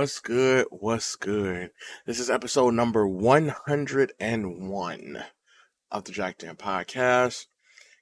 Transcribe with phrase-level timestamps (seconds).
[0.00, 0.66] What's good?
[0.70, 1.72] What's good?
[2.06, 5.24] This is episode number 101
[5.90, 7.44] of the Jack Dan podcast.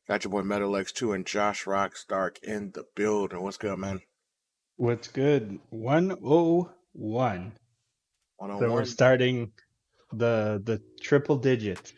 [0.06, 3.42] Got your boy Metal X2 and Josh Rock Stark in the building.
[3.42, 3.98] What's good, man?
[4.76, 5.58] What's good?
[5.70, 7.52] 101.
[8.38, 9.50] So we're starting
[10.12, 11.92] the the triple digits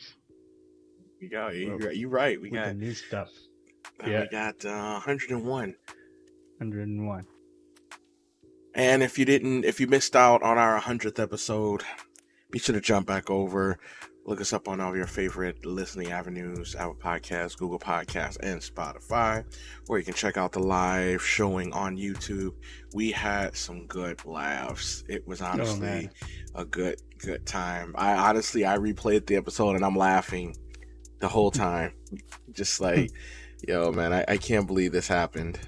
[1.21, 1.77] We got you.
[1.79, 2.41] Well, You right.
[2.41, 3.29] We with the got new stuff.
[4.07, 4.23] Yeah.
[4.23, 5.75] we got uh, 101.
[6.57, 7.27] 101.
[8.81, 11.83] And if you didn't, if you missed out on our 100th episode,
[12.51, 13.79] be sure to jump back over.
[14.25, 18.59] Look us up on all of your favorite listening avenues Apple Podcasts, Google Podcasts, and
[18.59, 19.45] Spotify,
[19.87, 22.55] where you can check out the live showing on YouTube.
[22.95, 25.05] We had some good laughs.
[25.11, 26.09] It was oh, honestly
[26.55, 27.95] Oh, a good, good time.
[27.99, 30.57] I honestly, I replayed the episode and I'm laughing
[31.19, 31.93] the whole time.
[32.53, 33.11] Just like,
[33.69, 35.61] yo, man, I, I can't believe this happened.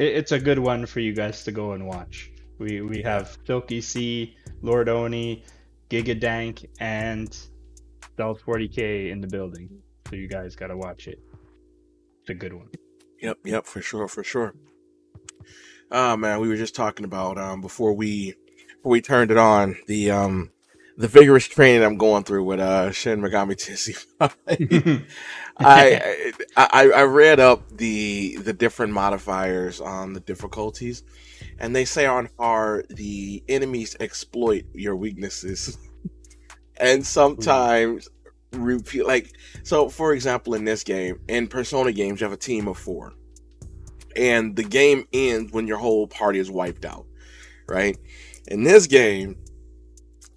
[0.00, 2.29] It, it's a good one for you guys to go and watch.
[2.60, 5.42] We we have Silky C, Lord Oni,
[5.88, 7.34] Gigadank, and
[8.12, 9.70] Stealth 40k in the building.
[10.10, 11.18] So you guys gotta watch it.
[12.20, 12.68] It's a good one.
[13.22, 14.54] Yep, yep, for sure, for sure.
[15.90, 18.34] Oh man, we were just talking about um before we
[18.76, 20.50] before we turned it on the um
[20.98, 23.96] the vigorous training I'm going through with uh Shin Megami Tensei.
[25.56, 31.04] I, I I read up the the different modifiers on the difficulties,
[31.60, 35.78] and they say on hard the enemies exploit your weaknesses,
[36.78, 38.08] and sometimes
[38.52, 39.88] repeat like so.
[39.88, 43.12] For example, in this game, in Persona games, you have a team of four,
[44.16, 47.06] and the game ends when your whole party is wiped out,
[47.68, 47.96] right?
[48.48, 49.36] In this game,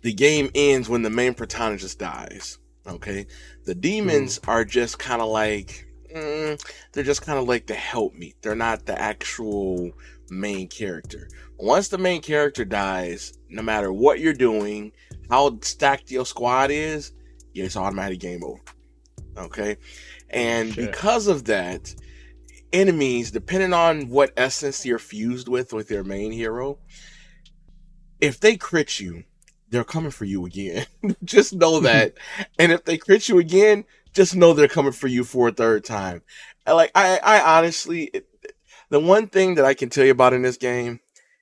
[0.01, 2.59] the game ends when the main protagonist dies.
[2.85, 3.25] Okay,
[3.63, 8.13] the demons are just kind of like mm, they're just kind of like the help
[8.13, 8.33] me.
[8.41, 9.91] They're not the actual
[10.29, 11.27] main character.
[11.57, 14.91] Once the main character dies, no matter what you're doing,
[15.29, 17.13] how stacked your squad is,
[17.53, 18.61] it's automatic game over.
[19.37, 19.77] Okay,
[20.29, 20.91] and Shit.
[20.91, 21.93] because of that,
[22.71, 26.77] enemies, depending on what essence you're fused with with your main hero,
[28.19, 29.23] if they crit you,
[29.69, 30.85] they're coming for you again.
[31.23, 32.13] just know that.
[32.59, 35.83] and if they crit you again, just know they're coming for you for a third
[35.83, 36.21] time.
[36.65, 38.27] And like I, I honestly, it,
[38.93, 40.99] the one thing that I can tell you about in this game,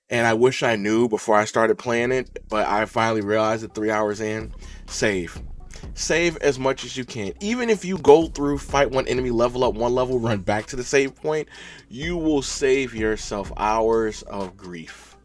[0.10, 3.76] and I wish I knew before I started playing it, but I finally realized it
[3.76, 4.54] three hours in,
[4.86, 5.38] save.
[5.94, 7.34] Save as much as you can.
[7.42, 10.78] Even if you go through, fight one enemy, level up one level, run back to
[10.78, 11.50] the save point,
[11.90, 15.18] you will save yourself hours of grief.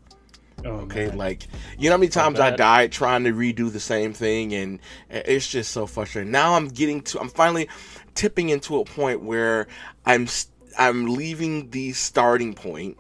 [0.65, 1.19] Oh, Okay, man.
[1.19, 1.47] like
[1.78, 5.47] you know how many times I died trying to redo the same thing, and it's
[5.47, 6.32] just so frustrating.
[6.32, 7.69] Now I'm getting to, I'm finally
[8.16, 9.69] tipping into a point where
[10.04, 10.48] I'm s-
[10.78, 12.98] I'm leaving the starting point,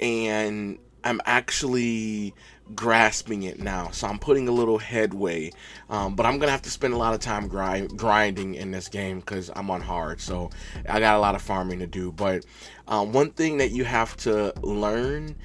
[0.00, 2.34] and I'm actually
[2.74, 3.90] grasping it now.
[3.90, 5.52] So I'm putting a little headway,
[5.90, 8.88] um, but I'm gonna have to spend a lot of time grind, grinding in this
[8.88, 10.20] game because I'm on hard.
[10.20, 10.50] So
[10.88, 12.12] I got a lot of farming to do.
[12.12, 12.44] But
[12.88, 15.36] um, one thing that you have to learn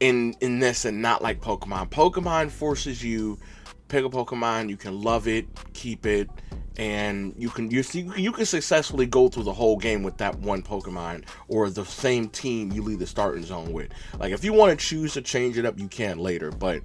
[0.00, 1.90] in in this and not like Pokemon.
[1.90, 3.38] Pokemon forces you
[3.88, 6.28] pick a Pokemon, you can love it, keep it,
[6.78, 10.38] and you can you see you can successfully go through the whole game with that
[10.38, 13.90] one Pokemon or the same team you leave the starting zone with.
[14.18, 16.82] Like if you want to choose to change it up, you can later, but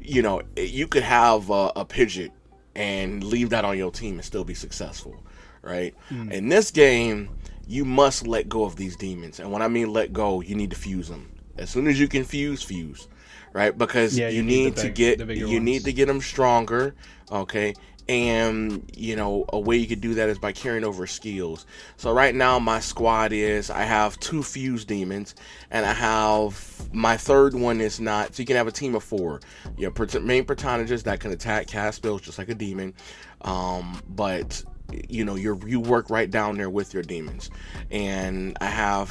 [0.00, 2.30] you know you could have a, a Pidgeot
[2.74, 5.22] and leave that on your team and still be successful,
[5.62, 5.94] right?
[6.10, 6.32] Mm.
[6.32, 7.28] In this game,
[7.68, 10.70] you must let go of these demons, and when I mean let go, you need
[10.70, 11.30] to fuse them.
[11.56, 13.08] As soon as you can fuse, fuse,
[13.54, 13.76] right?
[13.76, 16.20] Because Yeah, you, you need need, the to big- get you need to get them
[16.20, 16.94] stronger,
[17.32, 17.72] okay?
[18.06, 21.64] And you know a way you could do that is by carrying over skills.
[21.96, 25.34] So right now my squad is I have two fuse demons,
[25.70, 28.34] and I have my third one is not.
[28.34, 29.40] So you can have a team of four.
[29.78, 32.92] Your prot- main protagonist that can attack, cast spells just like a demon,
[33.40, 34.62] um, but
[35.08, 37.50] you know you you work right down there with your demons,
[37.90, 39.08] and I have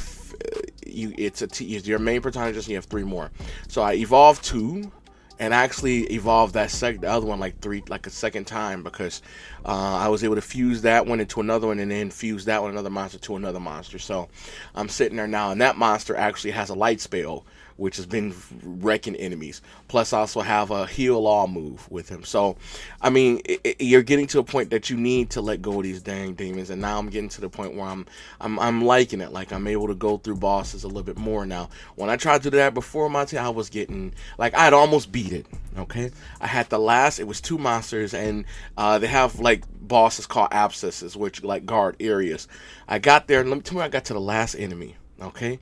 [0.86, 1.13] you.
[1.18, 2.68] It's a t- your main protagonist.
[2.68, 3.31] And you have three more.
[3.68, 4.92] So I evolved two
[5.40, 8.84] and I actually evolved that sec the other one like three like a second time
[8.84, 9.22] because
[9.66, 12.62] uh, I was able to fuse that one into another one and then fuse that
[12.62, 14.00] one another monster to another monster.
[14.00, 14.30] So
[14.75, 17.45] I'm sitting there now, and that monster actually has a light spell
[17.78, 18.34] which has been
[18.64, 19.62] wrecking enemies.
[19.88, 22.24] Plus, I also have a heal all move with him.
[22.24, 22.58] So,
[23.02, 25.78] I mean, i i you're getting to a point that you need to let go
[25.78, 28.06] of these dang demons, and now I'm getting to the point where I'm
[28.40, 29.31] I'm I'm liking it.
[29.31, 31.70] Like I'm able to go through bosses a little bit more now.
[31.96, 35.12] When I tried to do that before, Monty, I was getting like I had almost
[35.12, 35.46] beat it.
[35.78, 37.19] Okay, I had the last.
[37.19, 38.46] It was two monsters, and
[38.78, 42.48] uh, they have like bosses called abscesses, which like guard areas.
[42.88, 44.96] I got there, and let me tell me, I got to the last enemy.
[45.22, 45.60] Okay,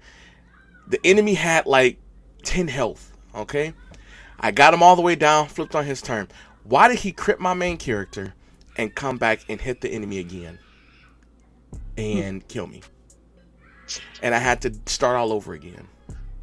[0.92, 1.98] the enemy had like
[2.44, 3.74] 10 health okay
[4.42, 6.28] I got him all the way down, flipped on his turn.
[6.64, 8.34] Why did he crit my main character
[8.76, 10.58] and come back and hit the enemy again
[11.96, 12.48] and hmm.
[12.48, 12.82] kill me?
[14.22, 15.88] And I had to start all over again.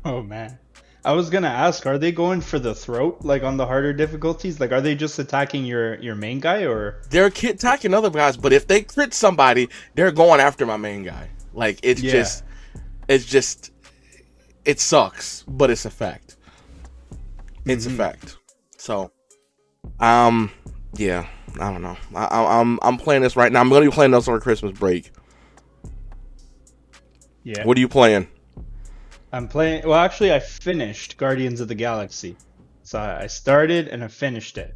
[0.04, 0.58] Oh man.
[1.04, 4.60] I was gonna ask, are they going for the throat, like on the harder difficulties?
[4.60, 8.52] Like, are they just attacking your your main guy, or They're attacking other guys, but
[8.52, 11.30] if they crit somebody, they're going after my main guy.
[11.52, 12.12] Like it's Yeah.
[12.12, 12.44] just,
[13.08, 13.72] it's just,
[14.68, 16.36] it sucks, but it's a fact.
[17.64, 17.94] It's Mhm.
[17.94, 18.36] a fact.
[18.76, 19.10] So,
[19.98, 20.50] um,
[20.94, 21.26] yeah,
[21.58, 21.96] I don't know.
[22.14, 23.60] I, I, I'm I'm playing this right now.
[23.60, 25.10] I'm gonna be playing this over Christmas break.
[27.44, 27.64] yeah?
[27.64, 28.28] What are you playing?
[29.32, 29.82] I'm playing.
[29.86, 32.36] Well, actually, I finished Guardians of the Galaxy.
[32.82, 34.74] So I I started and I finished it,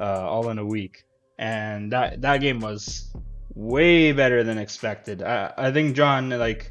[0.00, 1.04] uh, all in a week,
[1.38, 3.10] and that that game was
[3.54, 5.22] way better than expected.
[5.22, 6.70] I I think John like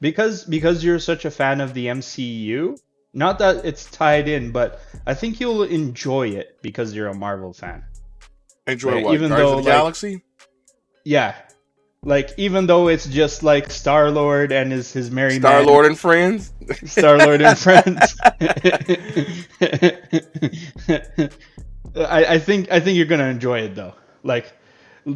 [0.00, 2.78] because because you're such a fan of the MCU.
[3.14, 7.54] Not that it's tied in, but I think you'll enjoy it because you're a Marvel
[7.54, 7.82] fan.
[8.66, 9.14] Enjoy Like, what?
[9.14, 10.22] even Guardians though, of the like- Galaxy.
[11.04, 11.34] Yeah.
[12.02, 15.98] Like even though it's just like Star Lord and his his merry Star Lord and
[15.98, 16.52] friends.
[16.84, 18.16] Star Lord and friends.
[20.88, 23.94] I, I think I think you're gonna enjoy it though.
[24.22, 24.52] Like,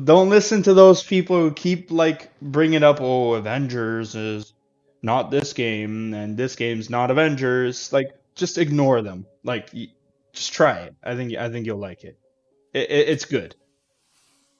[0.05, 4.53] don't listen to those people who keep like bringing up, oh, Avengers is
[5.02, 7.93] not this game and this game's not Avengers.
[7.93, 9.26] Like, just ignore them.
[9.44, 9.70] Like,
[10.32, 10.94] just try it.
[11.02, 12.19] I think I think you'll like it.
[12.73, 13.55] it, it it's good.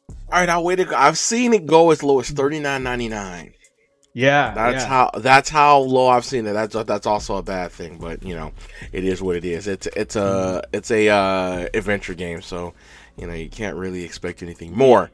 [0.09, 0.77] All right, I'll wait.
[0.77, 0.97] To go.
[0.97, 3.55] I've seen it go as low as thirty nine ninety nine.
[4.13, 4.89] Yeah, That's yeah.
[4.89, 6.53] how that's how low I've seen it.
[6.53, 8.53] That's that's also a bad thing, but you know,
[8.91, 9.69] it is what it is.
[9.69, 12.75] It's it's a it's a uh, adventure game, so
[13.17, 15.11] you know you can't really expect anything more.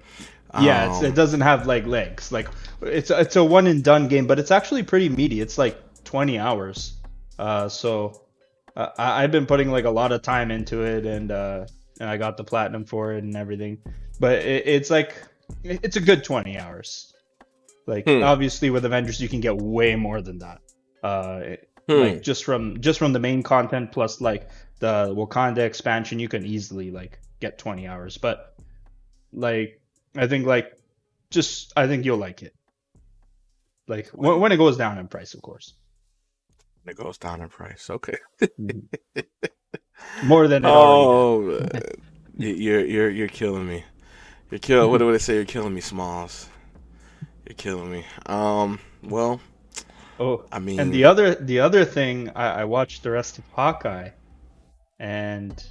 [0.55, 2.33] Yeah, it's, Um, it doesn't have like legs.
[2.33, 2.49] Like
[2.83, 5.41] it's it's a one and done game, but it's actually pretty meaty.
[5.41, 6.95] It's like 20 hours.
[7.39, 8.23] Uh, so
[8.77, 11.67] uh, I, I've been putting like a lot of time into it, and uh,
[12.01, 13.79] and I got the platinum for it and everything.
[14.21, 15.15] But it, it's like
[15.65, 17.13] it's a good 20 hours.
[17.87, 18.23] Like Hmm.
[18.23, 20.61] obviously with Avengers you can get way more than that.
[21.03, 21.57] Uh,
[21.89, 21.93] hmm.
[22.01, 24.49] like just from just from the main content plus like
[24.81, 28.19] the Wakanda expansion, you can easily like get 20 hours.
[28.19, 28.55] But
[29.33, 29.81] like
[30.19, 30.73] I think like
[31.31, 32.55] just I think you'll like it.
[33.89, 35.75] Like when, when it goes down in price, of course,
[36.87, 37.89] it goes down in price.
[37.91, 38.17] Okay.
[40.25, 40.65] more than.
[40.65, 41.81] Oh, uh,
[42.37, 43.85] you- you're you're you're killing me.
[44.51, 44.91] You're killing.
[44.91, 45.35] What do they say?
[45.35, 46.49] You're killing me, Smalls.
[47.47, 48.05] You're killing me.
[48.27, 48.79] Um.
[49.03, 49.41] Well,
[50.19, 53.45] Oh, I mean, and the other the other thing I, I watched the rest of
[53.53, 54.11] Hawkeye,
[54.99, 55.63] and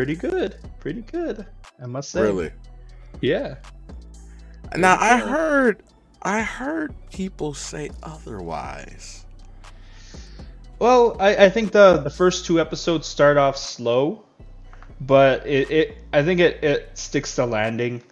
[0.00, 1.44] pretty good, pretty good.
[1.82, 2.22] I must say.
[2.22, 2.50] really.
[3.20, 3.56] Yeah.
[4.74, 5.82] Now I heard,
[6.22, 9.26] I heard people say otherwise.
[10.78, 14.24] Well, I, I think the the first two episodes start off slow,
[15.02, 18.02] but it, it I think it, it sticks to landing.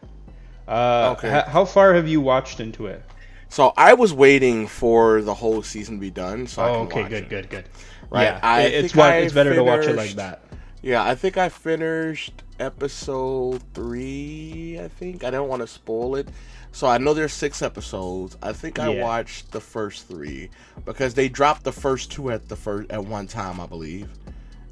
[0.66, 1.38] Uh, Okay.
[1.38, 3.02] h- how far have you watched into it?
[3.48, 6.82] So I was waiting for the whole season to be done, so I oh, can
[6.88, 7.28] okay, watch good, it.
[7.30, 7.64] good, good.
[8.10, 10.42] Right, Yeah, I it's think I it's better to watch it like that.
[10.82, 14.78] Yeah, I think I finished episode three.
[14.80, 16.28] I think I don't want to spoil it,
[16.72, 18.36] so I know there's six episodes.
[18.42, 19.02] I think I Yeah.
[19.02, 20.50] watched the first three
[20.84, 24.08] because they dropped the first two at the first at one time, I believe,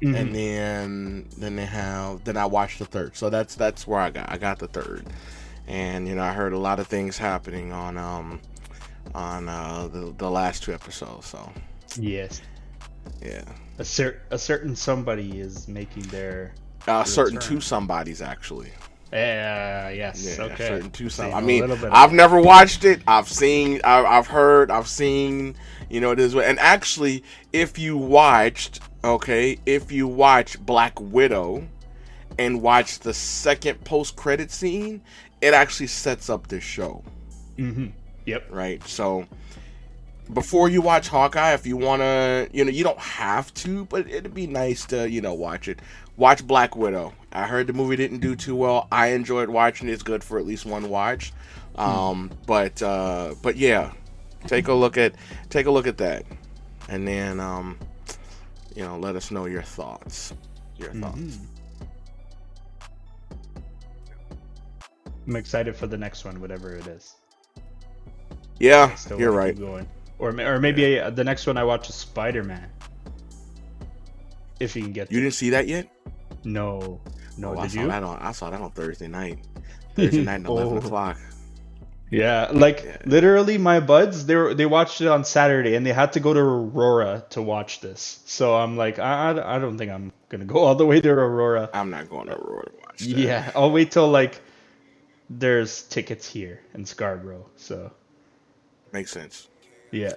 [0.01, 0.15] Mhm.
[0.15, 3.17] and then then they have then I watched the third.
[3.17, 5.05] So that's that's where I got I got the third,
[5.67, 8.39] and you know I heard a lot of things happening on um
[9.13, 11.27] on uh the the last two episodes.
[11.27, 11.51] So
[11.99, 12.41] Yes,
[13.21, 13.43] yeah,
[13.79, 16.53] a cer- a certain somebody is making their.
[16.87, 17.55] uh, certain return.
[17.55, 18.71] two somebodies actually.
[19.11, 20.37] Yeah, yes.
[20.37, 20.67] Yeah, okay.
[20.67, 21.33] certain two some.
[21.33, 23.01] I mean, little bit of I've never watched it.
[23.07, 25.55] I've seen, I've, I've heard, I've seen.
[25.89, 26.35] You know, it is.
[26.35, 27.23] And actually,
[27.53, 31.65] if you watched, okay, if you watch Black Widow,
[32.37, 35.01] and watch the second post credit scene,
[35.41, 37.01] it actually sets up this show,
[37.57, 37.93] Mhm.
[38.25, 38.47] Yep.
[38.49, 38.85] right?
[38.85, 39.25] So.
[40.33, 44.33] Before you watch Hawkeye, if you wanna, you know, you don't have to, but it'd
[44.33, 45.79] be nice to, you know, watch it.
[46.17, 47.13] Watch Black Widow.
[47.31, 48.87] I heard the movie didn't do too well.
[48.91, 49.93] I enjoyed watching it.
[49.93, 51.31] It's good for at least one watch.
[51.75, 53.91] Um, but uh, but yeah,
[54.47, 55.13] take a look at
[55.49, 56.25] take a look at that,
[56.89, 57.77] and then um,
[58.75, 60.33] you know, let us know your thoughts.
[60.77, 61.19] Your thoughts.
[61.19, 61.37] Mhm.
[65.27, 67.15] I'm excited for the next one, whatever it is.
[68.59, 69.57] Yeah, Still you're right.
[69.57, 69.87] Going.
[70.19, 72.69] Or or maybe uh the next one I watch is Spider Man.
[74.59, 75.11] If you can get.
[75.11, 75.87] You didn't see that yet?
[76.43, 76.99] No,
[77.37, 77.53] no.
[77.55, 77.87] Oh, I saw you?
[77.87, 79.39] that on I saw that on Thursday night.
[79.95, 80.77] Thursday night at eleven Oh.
[80.77, 81.17] o'clock.
[82.09, 82.97] Yeah, like Yeah.
[83.05, 86.33] literally, my buds they were, they watched it on Saturday and they had to go
[86.33, 88.21] to Aurora to watch this.
[88.25, 91.09] So I'm like, I, I, I don't think I'm gonna go all the way to
[91.09, 91.69] Aurora.
[91.73, 93.07] I'm not going to Aurora to watch that.
[93.09, 94.39] Yeah, I'll wait till like
[95.29, 97.45] there's tickets here in Scarborough.
[97.57, 97.91] So
[98.93, 99.49] Makes sense.
[99.91, 100.13] Yeah,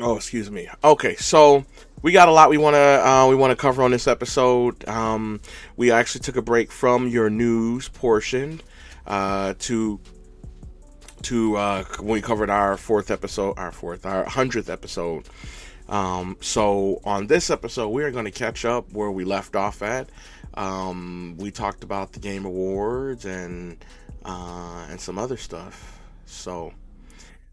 [0.00, 0.68] Oh, excuse me.
[0.82, 1.64] Okay, so
[2.02, 4.88] we got a lot we want to uh, we want to cover on this episode.
[4.88, 5.40] Um,
[5.76, 8.60] we actually took a break from your news portion
[9.06, 10.00] uh, to
[11.22, 15.28] to uh, when we covered our fourth episode, our fourth, our hundredth episode.
[15.88, 19.82] Um, so on this episode, we are going to catch up where we left off
[19.82, 20.08] at.
[20.54, 23.76] Um, we talked about the Game Awards and
[24.24, 26.00] uh, and some other stuff.
[26.26, 26.72] So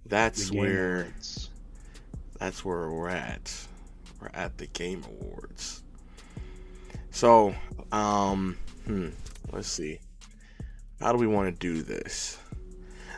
[0.09, 1.49] that's where Awards.
[2.39, 3.55] that's where we're at.
[4.21, 5.83] We're at the Game Awards.
[7.11, 7.55] So,
[7.91, 9.09] um, hmm,
[9.51, 9.99] let's see.
[10.99, 12.37] How do we want to do this?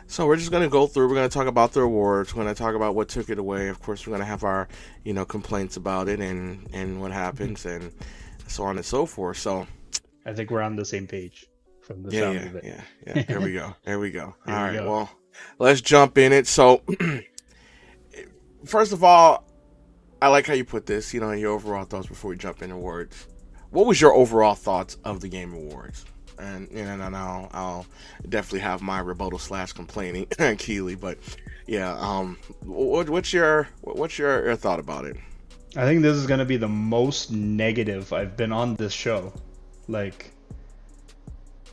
[0.06, 1.08] So we're just gonna go through.
[1.08, 2.34] We're gonna talk about the awards.
[2.34, 3.68] We're gonna talk about what took it away.
[3.68, 4.68] Of course, we're gonna have our,
[5.04, 7.90] you know, complaints about it and and what happens and
[8.46, 9.38] so on and so forth.
[9.38, 9.66] So
[10.26, 11.46] I think we're on the same page
[11.80, 12.64] from the yeah, sound yeah, of it.
[12.64, 13.22] yeah, yeah.
[13.22, 13.74] There we go.
[13.84, 14.34] There we go.
[14.46, 14.74] All right.
[14.74, 14.90] go.
[14.90, 15.10] Well,
[15.58, 16.46] let's jump in it.
[16.46, 16.82] So,
[18.64, 19.44] first of all,
[20.20, 21.12] I like how you put this.
[21.12, 23.26] You know, your overall thoughts before we jump into awards.
[23.70, 26.04] What was your overall thoughts of the Game Awards?
[26.38, 27.86] And you know, and I'll, I'll
[28.28, 30.26] definitely have my rebuttal slash complaining,
[30.58, 30.94] Keighley.
[30.94, 31.18] But
[31.66, 35.16] yeah, um, what, what's your what's your, your thought about it?
[35.74, 39.32] I think this is gonna be the most negative I've been on this show.
[39.88, 40.32] Like,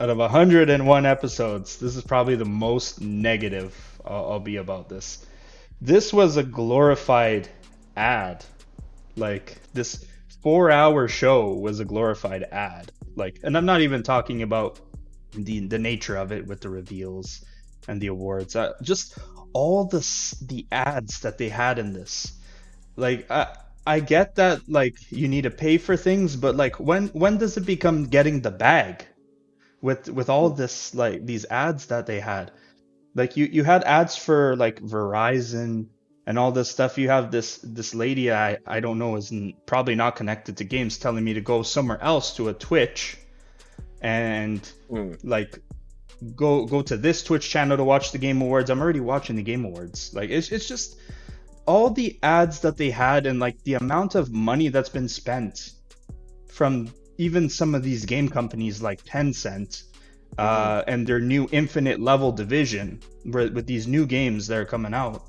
[0.00, 5.26] out of 101 episodes, this is probably the most negative I'll, I'll be about this.
[5.82, 7.50] This was a glorified
[7.96, 8.42] ad.
[9.14, 10.06] Like, this
[10.42, 12.90] four hour show was a glorified ad.
[13.14, 14.80] Like, and I'm not even talking about
[15.32, 17.44] the, the nature of it with the reveals
[17.86, 18.56] and the awards.
[18.56, 19.18] Uh, just
[19.52, 20.00] all the,
[20.46, 22.38] the ads that they had in this.
[22.96, 23.54] Like, I,
[23.86, 27.56] I get that like you need to pay for things, but like when when does
[27.56, 29.06] it become getting the bag?
[29.82, 32.50] With with all this like these ads that they had.
[33.14, 35.86] Like you you had ads for like Verizon
[36.26, 36.98] and all this stuff.
[36.98, 39.32] You have this this lady I I don't know is
[39.66, 43.16] probably not connected to games telling me to go somewhere else to a Twitch
[44.02, 44.60] and
[44.90, 45.18] Mm.
[45.24, 45.58] like
[46.36, 48.70] go go to this Twitch channel to watch the Game Awards.
[48.70, 50.12] I'm already watching the Game Awards.
[50.14, 50.98] Like it's it's just
[51.66, 55.72] all the ads that they had and like the amount of money that's been spent
[56.48, 59.82] from even some of these game companies like Tencent
[60.38, 64.94] uh, and their new infinite level division where, with these new games that are coming
[64.94, 65.22] out.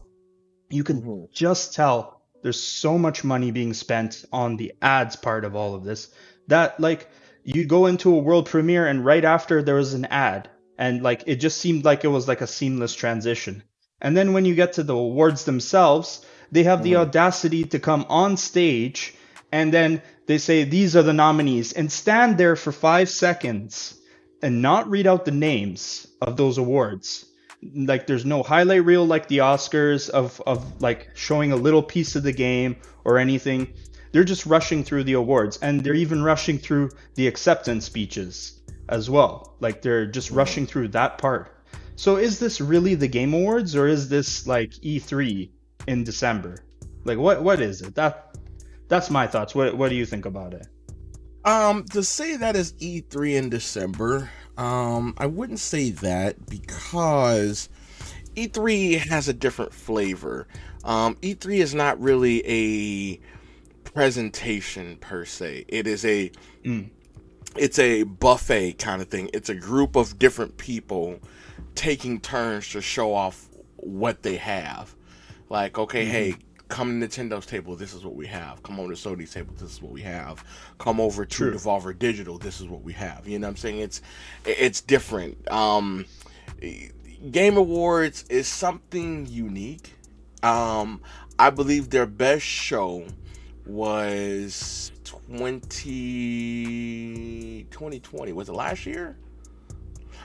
[0.70, 1.32] You can Mhm.
[1.34, 5.84] just tell there's so much money being spent on the ads part of all of
[5.84, 6.08] this
[6.48, 7.10] that like
[7.44, 11.24] you go into a world premiere and right after there was an ad and like
[11.28, 13.64] it just seemed like it was like a seamless transition
[14.02, 17.02] and then when you get to the awards themselves they have the Mhm.
[17.04, 19.14] audacity to come on stage
[19.52, 24.00] and then they say these are the nominees and stand there for five seconds
[24.42, 27.26] and not read out the names of those awards
[27.76, 32.16] like there's no highlight reel like the Oscars of of like showing a little piece
[32.16, 33.74] of the game or anything.
[34.12, 39.10] They're just rushing through the awards and they're even rushing through the acceptance speeches as
[39.10, 39.56] well.
[39.60, 41.56] Like they're just rushing through that part.
[41.96, 45.50] So is this really the Game Awards or is this like E3
[45.88, 46.66] in December?
[47.06, 47.96] Like what what is it?
[47.96, 48.36] That
[48.92, 49.56] that's my thoughts.
[49.56, 50.68] What what do you think about it?
[51.46, 57.70] Um, to say that is E3 in December, um, I wouldn't say that because
[58.36, 60.48] E3 has a different flavor.
[60.84, 63.20] Um, E3 is not really a
[63.86, 65.66] presentation per se.
[65.70, 66.30] It is a
[66.66, 66.90] Mm.
[67.56, 69.30] it's a buffet kind of thing.
[69.34, 71.18] It's a group of different people
[71.76, 74.96] taking turns to show off what they have.
[75.50, 76.36] Like, okay, hey,
[76.72, 78.64] come to Nintendo's table, this is what we have.
[78.64, 80.44] Come over to Sony's table, this is what we have.
[80.80, 81.54] Come over to True.
[81.54, 83.28] Devolver Digital, this is what we have.
[83.28, 83.80] You know what I'm saying?
[83.80, 84.02] It's
[84.46, 85.52] it's different.
[85.52, 86.06] Um
[87.30, 89.92] Game Awards is something unique.
[90.42, 91.02] Um
[91.38, 93.06] I believe their best show
[93.66, 99.16] was 20 2020 was it last year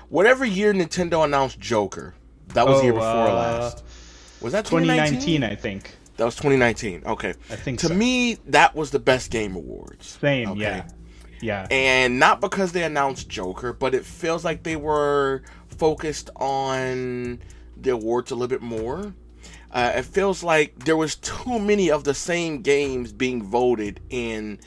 [0.08, 2.14] whatever year nintendo announced joker
[2.54, 3.84] that was the year Oh, before uh, last
[4.40, 5.94] was that 2019 2019, I think.
[6.16, 7.94] That was 2019 okay I think to so.
[7.94, 10.60] me that was the best game awards Same, Okay.
[10.60, 10.88] yeah.
[11.42, 11.66] Yeah.
[11.70, 17.40] and not because they announced Joker, but it feels like they were focused on
[17.76, 19.12] the awards a little bit more.
[19.70, 24.58] Uh, it feels like there was too many of the same games being voted in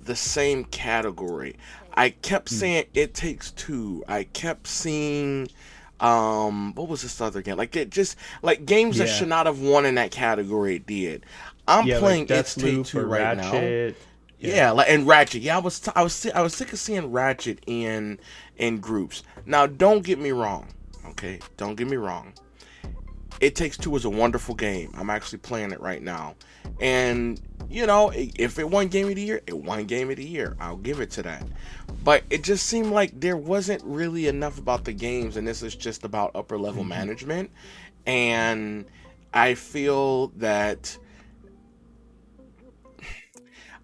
[0.00, 1.56] the same category.
[1.92, 4.02] I kept saying it takes two.
[4.08, 5.48] I kept seeing
[6.04, 7.56] Um, what was this other game?
[7.56, 11.24] Like it just like games that should not have won in that category it did.
[11.66, 13.52] I'm yeah, playing like It's Take Two right now.
[13.52, 13.96] Ratchet.
[14.38, 14.70] Yeah.
[14.72, 15.40] like and Ratchet.
[15.40, 18.20] Yeah, I was t- I was I was sick of seeing Ratchet in
[18.58, 19.22] in groups.
[19.46, 20.68] Now, don't get me wrong.
[21.06, 22.34] Okay, don't get me wrong.
[23.40, 24.92] It Takes Two is a wonderful game.
[24.98, 26.34] I'm actually playing it right now,
[26.80, 30.24] and you know, if it won Game of the Year, it won Game of the
[30.24, 30.56] Year.
[30.60, 31.44] I'll give it to that.
[32.04, 35.74] But it just seemed like there wasn't really enough about the games, and this is
[35.74, 36.90] just about upper level mm-hmm.
[36.90, 37.50] management.
[38.06, 38.84] And
[39.32, 40.96] I feel that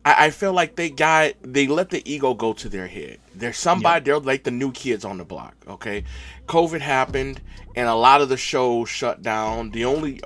[0.05, 3.19] I, I feel like they got they let the ego go to their head.
[3.35, 5.55] There's somebody they're like the new kids on the block.
[5.67, 6.05] Okay,
[6.51, 7.41] COVID happened
[7.77, 9.71] and a lot of the shows shut down.
[9.71, 10.21] The only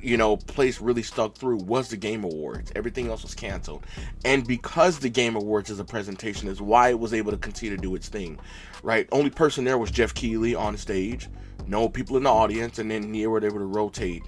[0.00, 2.72] you know place really stuck through was the Game Awards.
[2.74, 3.84] Everything else was canceled,
[4.24, 7.76] and because the Game Awards is a presentation, is why it was able to continue
[7.76, 8.38] to do its thing.
[8.82, 11.28] Right, only person there was Geoff Keighley on stage.
[11.66, 14.22] No people in the audience, and then they were able to rotate,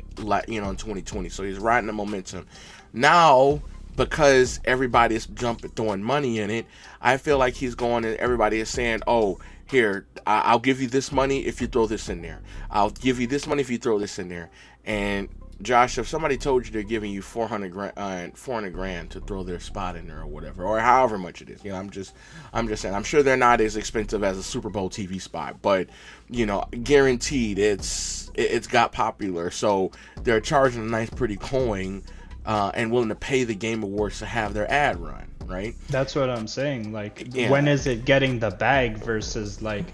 [0.49, 1.31] you know, in 2020.
[1.31, 2.47] So he's riding the momentum.
[2.93, 3.63] Now
[3.97, 6.65] because everybody is jumping throwing money in it
[7.01, 9.37] i feel like he's going and everybody is saying oh
[9.71, 12.41] here I- i'll give you this money if you throw this in there.
[12.71, 14.51] I'll give you this money if you throw this in there.
[14.85, 15.29] And
[15.61, 19.43] josh if somebody told you they're giving you 400 grand uh, 400 grand to throw
[19.43, 22.15] their spot in there or whatever or however much it is you know i'm just
[22.53, 25.61] i'm just saying i'm sure they're not as expensive as a super bowl tv spot
[25.61, 25.89] but
[26.31, 29.51] you know guaranteed it's it- it's got popular.
[29.51, 29.91] So
[30.23, 32.05] they're charging a nice pretty coin
[32.47, 35.75] uh, and willing to pay the Game Awards to have their ad run, right?
[35.89, 36.93] That's what I'm saying.
[36.93, 37.51] Like, Yeah.
[37.51, 39.87] when is it getting the bag versus like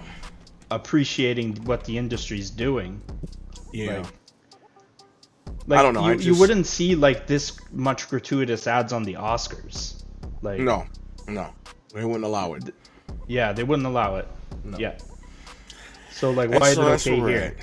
[0.71, 3.01] appreciating what the industry's doing?
[3.73, 4.07] Like,
[5.67, 9.03] like I don't know, You, I you wouldn't see like this much gratuitous ads on
[9.05, 10.03] the Oscars.
[10.43, 10.85] Like, no,
[11.27, 11.53] no,
[11.93, 12.75] they wouldn't allow it.
[13.27, 14.29] yeah, they wouldn't allow it.
[14.63, 14.79] No.
[14.79, 14.97] Yeah.
[16.13, 17.57] So like, why is it okay here?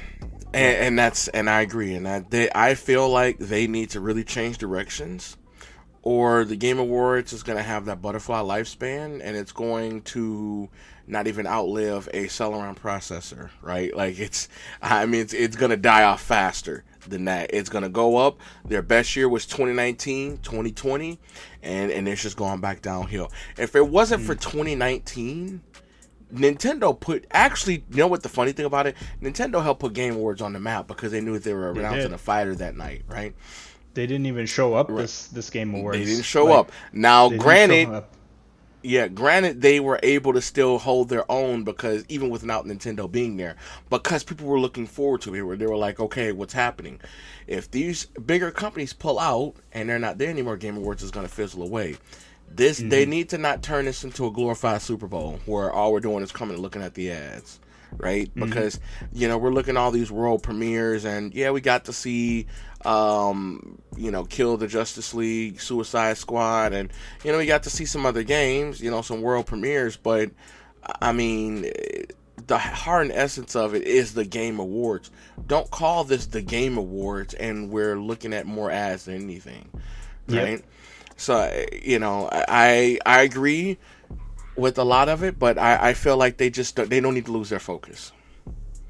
[0.54, 4.02] And, and that's and I agree, and I they, I feel like they need to
[4.02, 5.38] really change directions,
[6.04, 10.70] or the Game Awards is going to have that butterfly lifespan, and it's going to
[11.08, 13.96] not even outlive a Celeron processor, right?
[13.96, 14.50] Like it's,
[14.82, 17.52] I mean, it's, it's going to die off faster than that.
[17.54, 18.40] It's going to go up.
[18.66, 21.20] Their best year was 2019, 2020,
[21.62, 23.32] and and it's just going back downhill.
[23.58, 25.62] If it wasn't for 2019.
[26.34, 28.96] Nintendo put actually, you know what the funny thing about it?
[29.22, 32.18] Nintendo helped put Game Awards on the map because they knew they were announcing a
[32.18, 33.36] fighter that night, right?
[33.94, 35.98] They didn't even show up this this game awards.
[35.98, 36.72] They didn't show Like, up.
[36.94, 38.14] Now, granted, up.
[38.82, 43.38] yeah, granted, they were able to still hold their own because even without Nintendo being
[43.38, 43.58] there,
[43.90, 47.00] because people were looking forward to it, where they were like, okay, what's happening?
[47.48, 51.28] If these bigger companies pull out and they're not there anymore, Game Awards is going
[51.28, 51.98] to fizzle away.
[52.54, 53.10] This they mm-hmm.
[53.12, 56.32] need to not turn this into a glorified Super Bowl where all we're doing is
[56.32, 57.60] coming and looking at the ads,
[57.98, 58.30] right?
[58.36, 58.80] Because
[59.14, 62.48] you know we're looking at all these world premieres, and yeah, we got to see,
[62.86, 66.92] um, you know, Kill the Justice League, Suicide Squad, and
[67.24, 70.32] you know we got to see some other games, you know, some world premieres, but
[71.02, 71.72] I mean.
[72.48, 75.12] The heart and essence of it is the Game Awards.
[75.48, 79.70] Don't call this the Game Awards, and we're looking at more ads than anything,
[80.28, 80.44] Yep.
[80.44, 80.66] right?
[81.16, 83.78] So you know, I I agree
[84.62, 87.14] with a lot of it, but I, I feel like they just don't, they don't
[87.16, 88.12] need to lose their focus.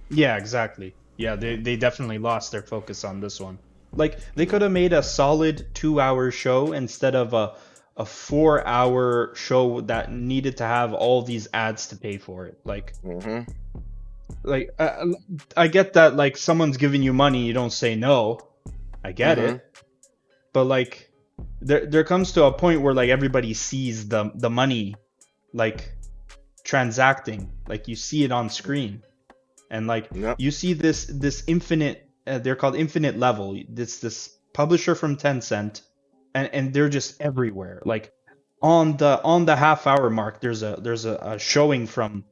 [0.09, 0.95] Yeah, exactly.
[1.17, 3.59] Yeah, they they definitely lost their focus on this one.
[3.93, 7.55] Like they could have made a solid two hour show instead of a
[7.97, 12.59] a four hour show that needed to have all these ads to pay for it.
[12.65, 13.41] Like hmm
[14.43, 15.05] like uh,
[15.55, 18.39] I get that like someone's giving you money, you don't say no.
[19.03, 19.39] I get Mhm.
[19.39, 19.63] it.
[20.53, 21.11] But like
[21.61, 24.95] there there comes to a point where like everybody sees the the money
[25.53, 25.91] like
[26.63, 27.51] transacting.
[27.67, 29.03] Like you see it on screen.
[29.69, 30.35] And like Yep.
[30.39, 33.59] you see this this infinite uh, they're called infinite level.
[33.69, 35.81] This this publisher from Tencent
[36.35, 37.81] and and they're just everywhere.
[37.85, 38.11] Like
[38.61, 42.23] on the on the half hour mark there's a there's a, a showing from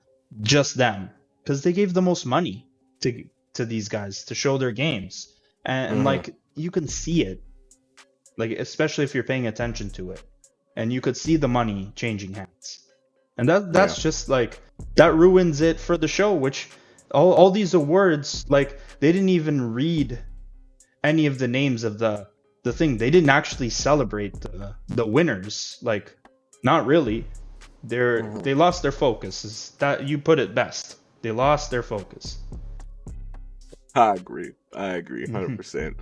[0.41, 1.09] just them
[1.43, 2.67] because they gave the most money
[3.01, 3.23] to
[3.55, 5.33] to these guys to show their games
[5.65, 6.05] and, and Mhm.
[6.05, 7.41] like you can see it
[8.37, 10.21] like especially if you're paying attention to it
[10.75, 12.85] and you could see the money changing hands
[13.39, 14.59] and that that's just like
[14.95, 16.69] that ruins it for the show which
[17.11, 20.19] all, all these awards like they didn't even read
[21.03, 22.27] any of the names of the
[22.63, 26.15] the thing they didn't actually celebrate the the winners like
[26.63, 27.25] not really
[27.83, 28.43] they're Mhm.
[28.43, 32.39] they lost their focus is that you put it best they lost their focus
[33.95, 34.51] I agree.
[34.73, 35.33] I agree, Mhm.
[35.33, 35.97] 100 percent.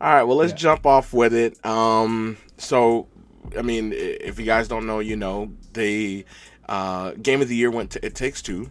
[0.00, 0.58] All right, well, let's Yeah.
[0.58, 1.62] jump off with it.
[1.66, 3.08] Um, so,
[3.58, 6.24] I mean, if you guys don't know, you know, the
[6.68, 8.70] uh, game of the year went to It Takes Two.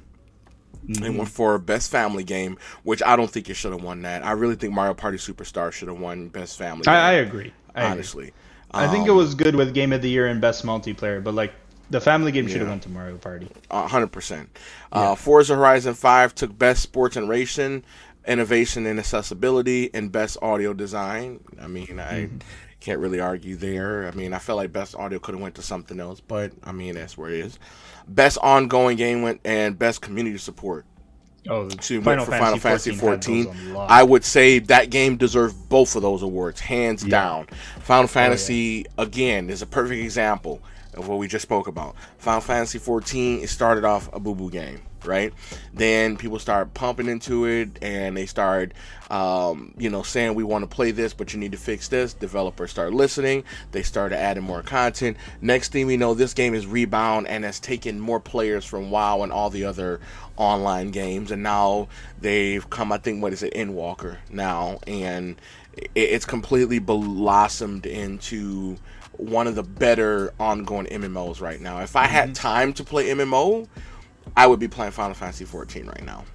[0.88, 1.04] Mm-hmm.
[1.04, 4.24] It went for best family game, which I don't think it should have won that.
[4.26, 6.88] I really think Mario Party Superstar should have won best family.
[6.88, 7.52] I, I, agree.
[7.76, 8.34] I honestly, agree.
[8.72, 11.22] Um, I think it um, was good with game of the year and best multiplayer,
[11.22, 11.54] but like
[11.90, 12.74] the family game should have yeah.
[12.74, 13.50] went to Mario Party.
[13.70, 14.58] hundred uh, percent.
[14.92, 17.84] Uh, Forza Horizon Five took best sports and racing,
[18.26, 21.42] innovation and accessibility, and best audio design.
[21.60, 22.28] I mean, I.
[22.28, 22.38] Mm-hmm
[22.88, 24.08] can't really argue there.
[24.08, 26.72] I mean, I felt like best audio could have went to something else, but I
[26.72, 27.60] mean that's where it is.
[28.08, 30.86] Best ongoing game went and best community support.
[31.50, 33.76] Oh, to Final for Fantasy Final Fantasy 14.
[33.78, 37.10] I would say that game deserved both of those awards, hands yeah.
[37.10, 37.48] down.
[37.82, 39.04] Final Fantasy oh, yeah.
[39.04, 40.62] again is a perfect example
[40.98, 41.96] of what we just spoke about.
[42.18, 45.34] Final Fantasy 14 it started off a boo boo game right?
[45.74, 48.74] Then people start pumping into it and they start,
[49.10, 52.14] um, you know, saying we want to play this, but you need to fix this.
[52.14, 53.44] Developers start listening.
[53.72, 55.18] They started adding more content.
[55.42, 59.24] Next thing we know, this game is rebound and has taken more players from WoW
[59.24, 60.00] and all the other
[60.36, 61.32] online games.
[61.32, 61.88] And now
[62.20, 65.40] they've come, I think, what is it, Endwalker now, and
[65.94, 68.78] it's completely blossomed into
[69.18, 71.82] one of the better ongoing MMOs right now.
[71.82, 72.34] If I had mm-hmm.
[72.34, 73.68] time to play MMO,
[74.36, 76.26] I would be playing Final Fantasy 14 right now,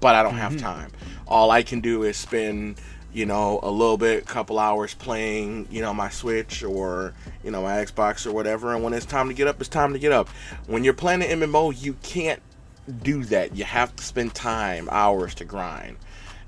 [0.00, 0.64] but I don't have mm-hmm.
[0.64, 0.92] time.
[1.26, 2.80] All I can do is spend,
[3.12, 7.62] you know, a little bit, couple hours playing, you know, my Switch or you know
[7.62, 8.74] my Xbox or whatever.
[8.74, 10.28] And when it's time to get up, it's time to get up.
[10.66, 12.42] When you're playing an MMO, you can't
[13.02, 13.56] do that.
[13.56, 15.96] You have to spend time, hours to grind.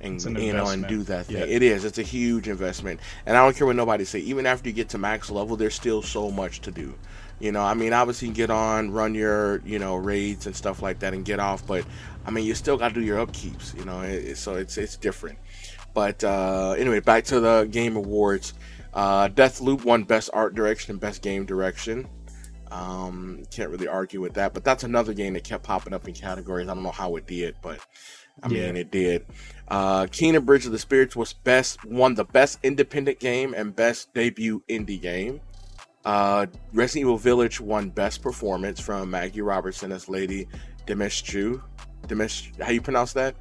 [0.05, 1.37] And, an you know and do that thing.
[1.37, 1.85] It is.
[1.85, 4.21] It's a huge investment, and I don't care what nobody say.
[4.21, 6.95] Even after you get to max level, there's still so much to do.
[7.41, 10.55] You know, I mean, obviously, you can get on, run your, you know, raids and
[10.55, 11.67] stuff like that, and get off.
[11.67, 11.85] But
[12.25, 13.77] I mean, you still got to do your upkeeps.
[13.77, 15.39] You know, it, so it's it's different.
[15.95, 18.55] But uh, anyway, back to the game awards.
[18.93, 22.07] Uh, Deathloop won Best Art Direction and Best Game Direction.
[22.71, 24.55] Um, can't really argue with that.
[24.55, 26.69] But that's another game that kept popping up in categories.
[26.69, 27.79] I don't know how it did, but
[28.43, 28.67] I yeah.
[28.67, 29.27] mean, it did.
[29.69, 34.13] Uh, Kena Bridge of the Spirits was best, won the best independent game and best
[34.13, 35.41] debut indie game.
[36.05, 40.47] Uh, Resident Evil Village won Best Performance from Maggie Robertson as Lady
[40.87, 41.63] Dimitrescu.
[42.07, 43.37] Dimitrescu, how you pronounce that?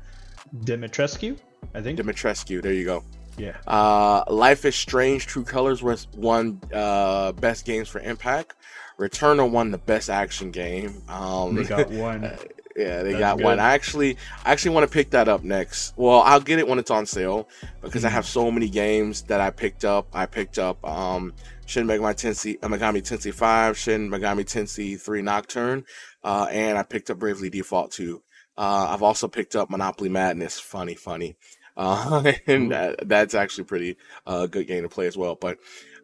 [0.61, 1.37] Dimitrescu,
[1.73, 1.99] I think.
[1.99, 2.61] Dimitrescu.
[2.61, 3.03] There you go.
[3.37, 3.57] Yeah.
[3.67, 8.55] Uh, Life is Strange: True Colors was won uh, Best Games for Impact.
[8.97, 11.01] Returnal won the Best Action Game.
[11.09, 12.31] Um, they got one.
[12.75, 13.45] Yeah, they That's got good.
[13.45, 13.59] one.
[13.59, 15.93] I actually, I actually want to pick that up next.
[15.95, 17.47] Well, I'll get it when it's on sale
[17.81, 18.07] because mm-hmm.
[18.07, 20.07] I have so many games that I picked up.
[20.13, 21.33] I picked up um,
[21.65, 25.85] Shin Megami Tensei, uh, Megami Tensei 5, Shin Megami Tensei 3 Nocturne,
[26.23, 28.21] uh, and I picked up Bravely Default 2.
[28.57, 30.59] Uh, I've also picked up Monopoly Madness.
[30.59, 31.35] Funny, funny.
[31.77, 35.35] Uh, and that, that's actually pretty uh, good game to play as well.
[35.35, 35.57] But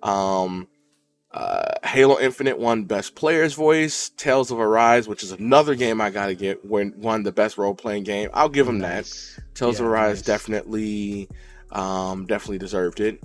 [0.03, 0.67] um,
[1.31, 4.09] uh, Halo Infinite won Best Player's Voice.
[4.09, 8.03] Tales of Arise, which is another game I gotta get, won the Best Role Playing
[8.03, 8.29] Game.
[8.33, 9.35] I'll give them nice.
[9.35, 9.55] that.
[9.55, 10.25] Tales yeah, of Arise nice.
[10.25, 11.29] definitely,
[11.71, 13.21] um, definitely deserved it.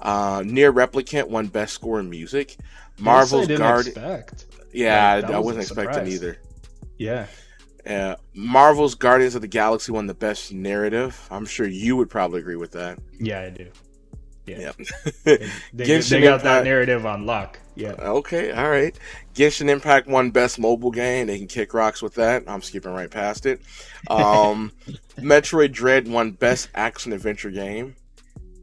[0.00, 2.56] Uh, NieR Replicant won Best Score in Music.
[2.98, 4.24] Marvel's Guardian.
[4.72, 6.38] Yeah, like, I, I wasn't expecting either.
[6.98, 7.26] Yeah.
[7.86, 11.26] Uh, Marvel's Guardians of the Galaxy won the best narrative.
[11.30, 12.98] I'm sure you would probably agree with that.
[13.18, 13.70] Yeah, I do.
[14.56, 14.72] Yeah.
[15.24, 17.58] they, they, they got that narrative on lock.
[17.74, 17.92] Yeah.
[17.98, 18.98] Okay, all right.
[19.34, 21.28] Genshin Impact won Best Mobile Game.
[21.28, 22.42] They can kick rocks with that.
[22.48, 23.60] I'm skipping right past it.
[24.10, 24.72] Um,
[25.18, 27.94] Metroid Dread won Best Action Adventure Game.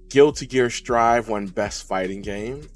[0.10, 2.68] Guilty Gear Strive won Best Fighting Game.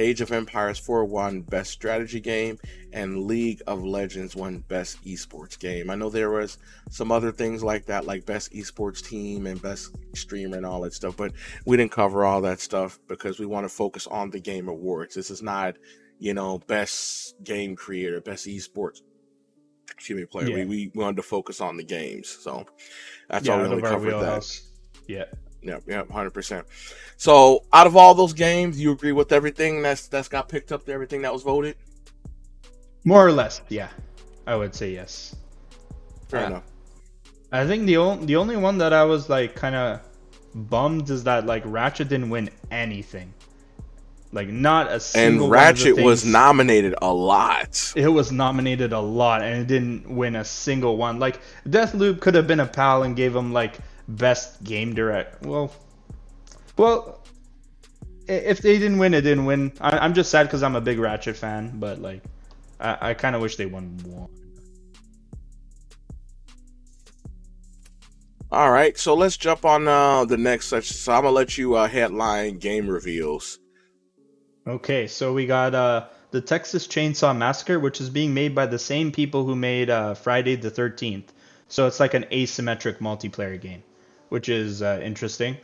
[0.00, 2.58] Age of Empires 4 won Best Strategy Game,
[2.92, 5.90] and League of Legends won Best Esports Game.
[5.90, 6.58] I know there was
[6.90, 10.94] some other things like that, like Best Esports Team and Best Streamer and all that
[10.94, 11.32] stuff, but
[11.66, 15.14] we didn't cover all that stuff because we want to focus on the Game Awards.
[15.14, 15.76] This is not,
[16.18, 19.02] you know, Best Game Creator, Best Esports
[19.90, 20.48] excuse me, player.
[20.48, 20.64] Yeah.
[20.64, 22.64] We, we wanted to focus on the games, so
[23.28, 24.60] that's yeah, all we really covered that.
[25.06, 25.24] Yeah.
[25.62, 26.66] Yep, yep, hundred percent.
[27.16, 30.86] So, out of all those games, you agree with everything that's that's got picked up
[30.86, 31.76] to everything that was voted?
[33.04, 33.88] More or less, yeah.
[34.46, 35.36] I would say yes.
[36.28, 36.64] Fair uh, enough.
[37.52, 40.00] I think the only the only one that I was like kind of
[40.54, 43.34] bummed is that like Ratchet didn't win anything.
[44.32, 45.46] Like not a single.
[45.46, 47.92] And Ratchet was nominated a lot.
[47.96, 51.18] It was nominated a lot, and it didn't win a single one.
[51.18, 53.78] Like Deathloop could have been a pal and gave him like
[54.16, 55.44] best game direct.
[55.44, 55.72] Well,
[56.76, 57.24] well,
[58.26, 59.72] if they didn't win, it didn't win.
[59.80, 62.22] I, am just sad because I'm a big Ratchet fan, but like,
[62.78, 64.28] I, I kind of wish they won one.
[68.52, 70.96] All right, so let's jump on uh, the next section.
[70.96, 73.60] So I'm gonna let you uh, headline game reveals.
[74.66, 78.78] Okay, so we got uh, the Texas Chainsaw Massacre, which is being made by the
[78.78, 81.28] same people who made uh, Friday the 13th.
[81.68, 83.84] So it's like an asymmetric multiplayer game,
[84.30, 85.56] which is uh, interesting.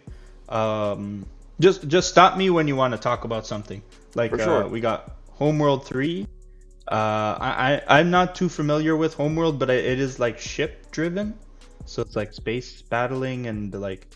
[0.48, 1.26] Um,
[1.58, 3.82] just just stop me when you want to talk about something.
[4.14, 4.64] Like For sure.
[4.64, 6.26] uh, we got Homeworld Three.
[6.86, 11.34] Uh, I, I I'm not too familiar with Homeworld, but it is like ship driven,
[11.86, 14.06] so it's like space battling and like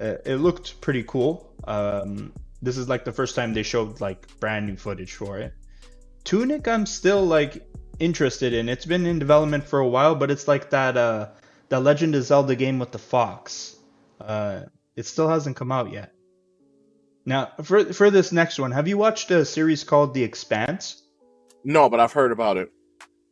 [0.00, 1.52] uh, it looked pretty cool.
[1.64, 5.52] Um, this is like the first time they showed like brand new footage for it.
[6.24, 7.66] Tunic, I'm still like
[7.98, 8.68] interested in.
[8.68, 11.28] It's been in development for a while, but it's like that uh
[11.68, 13.76] that Legend of Zelda game with the fox.
[14.20, 14.62] Uh,
[14.96, 16.12] it still hasn't come out yet.
[17.26, 21.02] Now, for for this next one, have you watched a series called The Expanse?
[21.64, 22.70] No, but I've heard about it.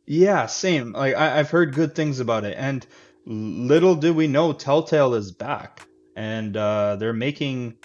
[0.05, 0.93] Yeah, same.
[0.93, 2.85] Like I, I've heard good things about it, and
[3.25, 7.75] little do we know, Telltale is back, and uh, they're making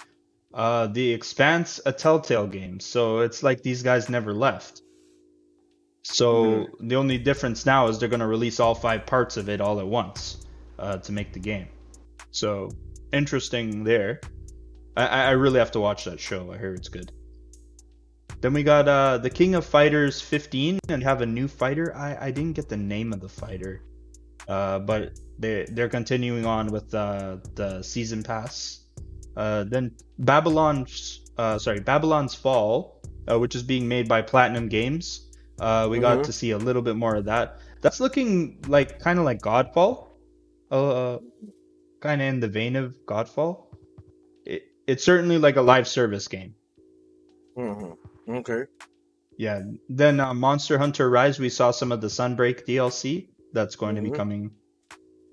[0.53, 2.79] uh, the Expanse a Telltale game.
[2.79, 4.81] So it's like these guys never left.
[6.03, 9.61] So the only difference now is they're going to release all five parts of it
[9.61, 10.45] all at once
[10.77, 11.67] uh, to make the game.
[12.31, 12.69] So
[13.11, 14.21] interesting there.
[14.95, 16.51] I, I I really have to watch that show.
[16.51, 17.11] I hear it's good.
[18.41, 21.93] Then we got uh, the King of Fighters 15 and have a new fighter.
[21.95, 23.81] I, I didn't get the name of the fighter,
[24.47, 28.85] uh, but they they're continuing on with uh, the season pass.
[29.35, 35.28] Uh, then Babylon's uh, sorry Babylon's Fall, uh, which is being made by Platinum Games.
[35.59, 36.23] Uh, we got Mhm.
[36.25, 37.59] to see a little bit more of that.
[37.81, 40.07] That's looking like kind of like Godfall,
[40.71, 41.19] uh,
[42.01, 43.65] kind of in the vein of Godfall.
[44.45, 46.55] It, it's certainly like a live service game.
[47.55, 47.91] hmm
[48.27, 48.65] Okay.
[49.37, 49.61] Yeah.
[49.89, 54.01] Then uh, Monster Hunter Rise, we saw some of the Sunbreak DLC that's going to
[54.01, 54.15] be Mhm.
[54.15, 54.51] coming.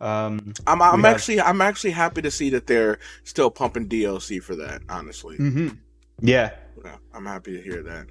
[0.00, 4.40] Um, I'm I'm have- actually I'm actually happy to see that they're still pumping DLC
[4.42, 4.82] for that.
[4.88, 5.78] Honestly, mhm.
[6.20, 6.52] Yeah.
[6.84, 8.06] yeah, I'm happy to hear that.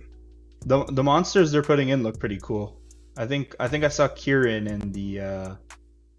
[0.65, 2.79] The the monsters they're putting in look pretty cool.
[3.17, 5.55] I think I think I saw Kieran in the uh,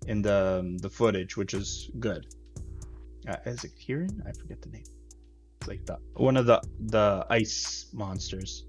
[0.07, 2.27] in the um, the footage, which is good.
[3.29, 4.23] Uh, is it Kieran?
[4.27, 4.85] I forget the name.
[5.61, 8.65] It's like the one of the the ice monsters.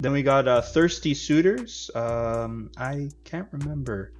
[0.00, 1.90] Then we got uh, Thirsty Suitors.
[1.94, 4.12] Um, I can't remember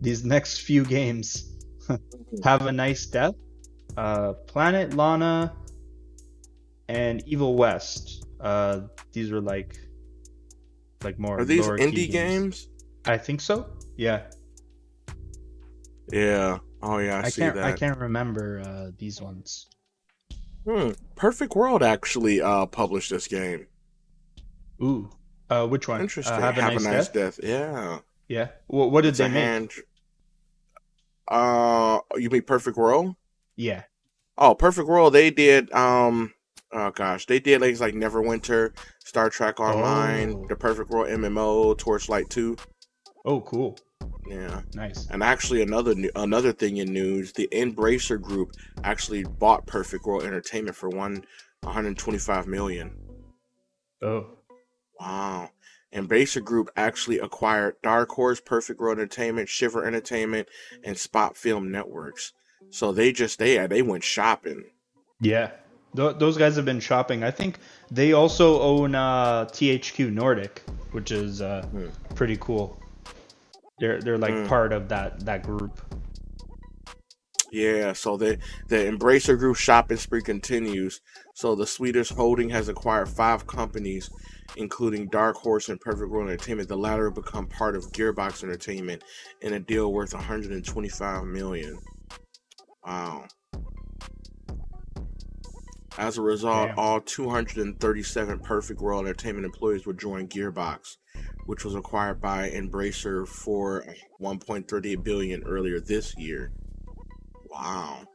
[0.00, 1.52] these next few games.
[2.44, 3.34] Have a nice death.
[3.96, 5.52] Uh, Planet Lana
[6.88, 8.21] and Evil West.
[8.42, 8.80] Uh,
[9.12, 9.76] these were like
[11.04, 11.38] like more.
[11.40, 12.68] Are these indie games?
[13.06, 13.70] I think so.
[13.96, 14.22] Yeah,
[16.10, 16.58] Yeah.
[16.82, 17.54] Oh yeah, I, I, see can't.
[17.54, 17.64] that.
[17.64, 19.68] I can't remember uh, these ones.
[20.66, 20.90] Hmm.
[21.16, 23.66] Perfect World actually uh published this game.
[24.82, 25.10] Ooh,
[25.50, 26.00] uh, which one?
[26.00, 26.34] Interesting.
[26.34, 27.12] Uh, have a nice, death?
[27.12, 27.40] death.
[27.42, 27.98] Yeah.
[28.28, 28.48] Yeah.
[28.66, 29.42] What, what did It's they a make?
[29.44, 29.70] hand.
[31.28, 33.14] Uh, you mean Perfect World?
[33.56, 33.82] Yeah.
[34.38, 35.12] Oh, Perfect World.
[35.12, 35.72] They did.
[35.72, 36.32] Um.
[36.72, 38.72] Oh gosh, they did things like Neverwinter,
[39.04, 40.46] Star Trek Online, Oh.
[40.48, 42.56] the Perfect World MMO, Torchlight Two.
[43.24, 43.78] Oh, cool.
[44.26, 44.62] Yeah.
[44.74, 45.06] Nice.
[45.10, 48.52] And actually, another another thing in news: the Embracer Group
[48.84, 51.24] actually bought Perfect World Entertainment for one
[51.62, 52.96] 125 million.
[54.00, 54.38] Oh.
[54.98, 55.50] Wow.
[55.94, 60.48] Embracer Group actually acquired Dark Horse, Perfect World Entertainment, Shiver Entertainment,
[60.84, 62.32] and Spot Film Networks.
[62.70, 64.64] So they just they they went shopping.
[65.20, 65.50] Yeah.
[65.94, 67.22] Th- those guys have been shopping.
[67.22, 67.58] I think
[67.90, 71.88] they also own uh, THQ Nordic, which is uh, Hmm.
[72.14, 72.78] pretty cool.
[73.78, 74.46] They're they're like Hmm.
[74.46, 75.80] part of that that group.
[77.50, 81.00] Yeah, so the the Embracer Group shopping spree continues.
[81.34, 84.08] So the Swedish holding has acquired five companies,
[84.56, 86.68] including Dark Horse and Perfect World Entertainment.
[86.70, 89.02] The latter become part of Gearbox Entertainment
[89.42, 91.78] in a deal worth 125 million.
[92.86, 93.26] Wow.
[95.98, 96.78] As a result, Damn.
[96.78, 100.96] all 237 Perfect World Entertainment employees will join Gearbox,
[101.46, 103.84] which was acquired by Embracer for
[104.20, 106.52] 1.38 billion earlier this year.
[107.50, 108.06] Wow.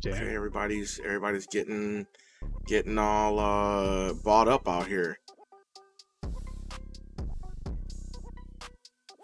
[0.00, 0.14] Damn.
[0.14, 2.06] Okay, everybody's everybody's getting
[2.66, 5.18] getting all uh bought up out here.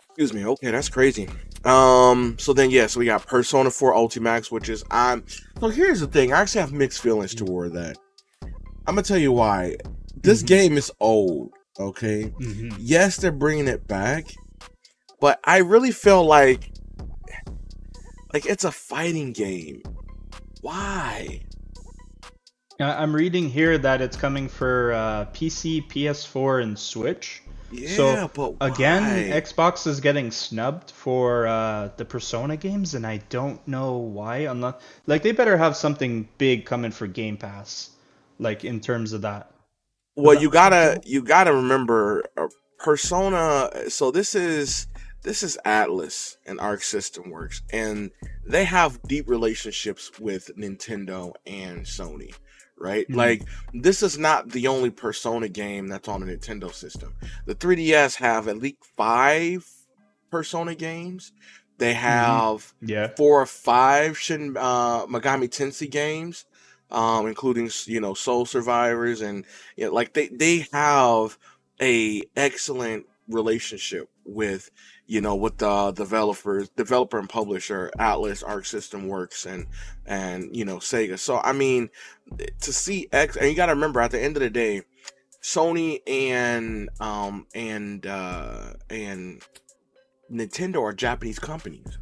[0.09, 0.45] Excuse me.
[0.45, 1.29] Okay, that's crazy.
[1.65, 2.37] Um.
[2.39, 2.87] So then, yeah.
[2.89, 5.25] So we got Persona 4 Ultimax, which is I'm.
[5.61, 6.33] So here's the thing.
[6.33, 7.97] I actually have mixed feelings toward that.
[8.43, 9.77] I'm gonna tell you why.
[10.17, 10.47] This Mhm.
[10.47, 11.53] game is old.
[11.79, 12.33] Okay.
[12.41, 12.75] Mhm.
[12.79, 14.27] Yes, they're bringing it back,
[15.21, 16.71] but I really feel like
[18.33, 19.83] like it's a fighting game.
[20.63, 21.43] Why?
[22.81, 27.42] I'm reading here that it's coming for uh, PC, PS4, and Switch.
[27.73, 29.31] Yeah, So, but Again.
[29.33, 34.39] Xbox is getting snubbed for uh, the Persona games, and I don't know why.
[34.39, 34.75] Unless,
[35.07, 37.91] like, they better have something big coming for Game Pass,
[38.39, 39.51] like in terms of that.
[40.17, 43.71] well, you gotta you gotta remember uh, Persona.
[43.89, 44.87] So this is
[45.23, 48.11] this is Atlus and Arc System Works, and
[48.47, 52.35] they have deep relationships with Nintendo and Sony,
[52.83, 53.09] right?
[53.09, 53.17] Mhm.
[53.17, 53.43] Like
[53.73, 57.15] this is not the only Persona game that's on a Nintendo system.
[57.47, 59.67] The 3DS have at least five
[60.31, 61.33] Persona games.
[61.79, 63.09] They have Yeah.
[63.17, 66.45] four or five Shin uh, Megami Tensei games,
[66.91, 69.45] um, including you know Soul Survivors, and
[69.77, 71.39] you know, like they they have
[71.81, 74.71] a excellent relationship with
[75.13, 79.67] you know with the developers, developer and publisher Atlus, Arc System Works, and
[80.07, 81.19] and you know Sega.
[81.19, 81.91] So I mean,
[82.63, 84.81] to see X, and you got to remember at the end of the day,
[85.43, 89.43] Sony and um and uh and
[90.33, 91.99] Nintendo are Japanese companies,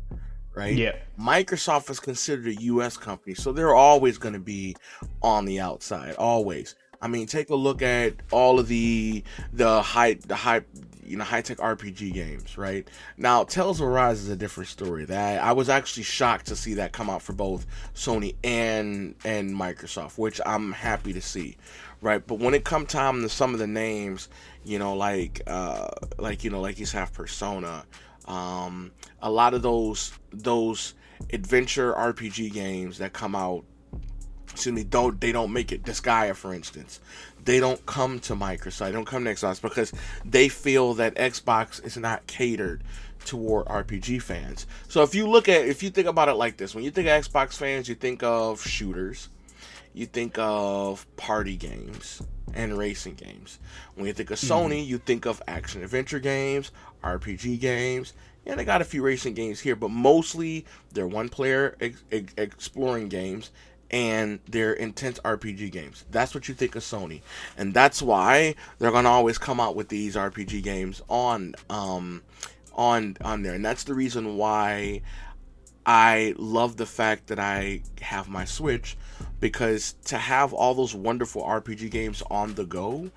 [0.55, 0.77] right?
[0.77, 0.93] Yeah.
[1.21, 2.97] Microsoft is considered a U.S.
[2.97, 4.77] company, so they're always going to be
[5.21, 6.15] on the outside.
[6.15, 6.77] Always.
[7.03, 10.63] I mean, take a look at all of the the hype, the high
[11.11, 12.89] you know high tech RPG games, right?
[13.17, 15.05] Now, Tales of Arise is a different story.
[15.05, 19.51] That I was actually shocked to see that come out for both Sony and and
[19.51, 21.57] Microsoft, which I'm happy to see,
[22.01, 22.25] right?
[22.25, 24.29] But when it come time to some of the names,
[24.65, 27.85] you know, like uh like you know like you have Persona,
[28.27, 30.95] um, a lot of those those
[31.33, 33.65] adventure RPG games that come out,
[34.51, 35.83] excuse me, don't they don't make it.
[35.83, 37.01] Disgaea, for instance,
[37.45, 39.93] they don't come to Microsoft, they don't come to Xbox because
[40.25, 42.83] they feel that Xbox is not catered
[43.25, 44.67] toward RPG fans.
[44.89, 47.09] So if you look at if you think about it like this, when you think
[47.09, 49.29] of Xbox fans, you think of shooters,
[49.93, 52.23] you think of party games
[52.55, 53.59] and racing games.
[53.95, 54.73] When you think of mm-hmm.
[54.73, 56.73] Sony, you think of action adventure games,
[57.03, 58.13] RPG games,
[58.47, 62.35] and they got a few racing games here, but mostly they're one player ex- ex-
[62.37, 63.51] exploring games
[63.91, 66.05] and they're intense RPG games.
[66.11, 67.23] That's what you think of Sony.
[67.57, 72.23] And that's why they're to always come out with these RPG games on um
[72.75, 73.55] on on there.
[73.55, 75.03] And that's the reason why
[75.85, 78.97] I love the fact that I have my Switch
[79.41, 83.11] because to have all those wonderful RPG games on the go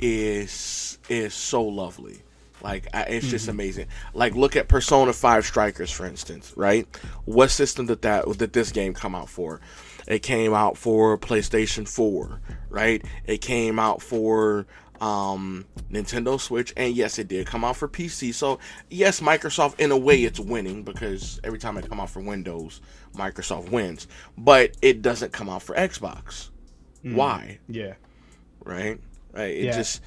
[0.00, 2.22] is is so lovely.
[2.62, 3.86] Like I, it's just amazing.
[4.14, 6.86] Like look at Persona 5 Strikers for instance, right?
[7.24, 9.60] What system did that did this game come out for?
[10.06, 12.40] It came out for PlayStation 4,
[12.70, 13.04] right?
[13.26, 14.66] It came out for
[15.00, 18.34] um Nintendo Switch and yes it did come out for PC.
[18.34, 18.58] So
[18.90, 22.80] yes, Microsoft in a way it's winning because every time it come out for Windows,
[23.14, 24.08] Microsoft wins.
[24.36, 26.50] But it doesn't come out for Xbox.
[27.02, 27.58] Why?
[27.68, 27.94] Yeah.
[28.64, 28.98] Right?
[29.32, 29.76] Right, It Yeah.
[29.76, 30.02] just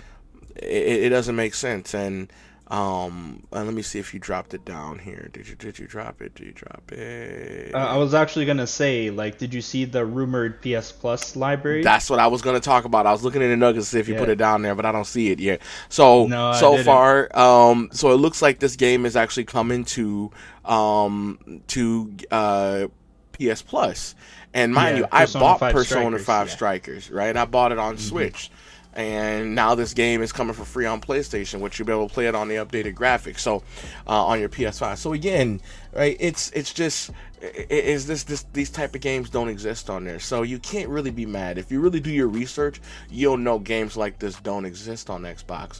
[0.55, 2.31] it, it doesn't make sense and
[2.71, 5.29] um uh, let me see if you dropped it down here.
[5.33, 6.35] Did you did you drop it?
[6.35, 7.75] Did you drop it?
[7.75, 11.83] Uh, I was actually gonna say, like, did you see the rumored PS Plus library?
[11.83, 13.05] That's what I was going to talk about.
[13.05, 14.85] I was looking in the nuggets to see if you put it down there, but
[14.85, 15.61] I don't see it yet.
[15.89, 20.31] So No, so far, um, so it looks like this game is actually coming to
[20.63, 22.87] um to uh
[23.33, 24.15] PS Plus.
[24.53, 26.49] And mind Yeah, you, I bought 5 Persona Strikers, Five yeah.
[26.49, 26.55] Mm-hmm.
[26.55, 27.37] Strikers, right?
[27.37, 28.49] I bought it on Switch.
[28.93, 32.13] And now this game is coming for free on PlayStation, which you'll be able to
[32.13, 33.39] play it on the updated graphics.
[33.39, 33.63] So,
[34.05, 34.97] uh, on your PS5.
[34.97, 35.61] So again,
[35.93, 36.17] right?
[36.19, 40.03] It's it's just i- i- is this this these type of games don't exist on
[40.03, 40.19] there.
[40.19, 42.81] So you can't really be mad if you really do your research.
[43.09, 45.79] You'll know games like this don't exist on Xbox.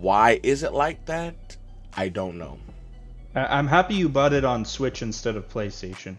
[0.00, 1.56] Why is it like that?
[1.96, 2.58] I don't know.
[3.34, 6.16] I'm happy you bought it on Switch instead of PlayStation,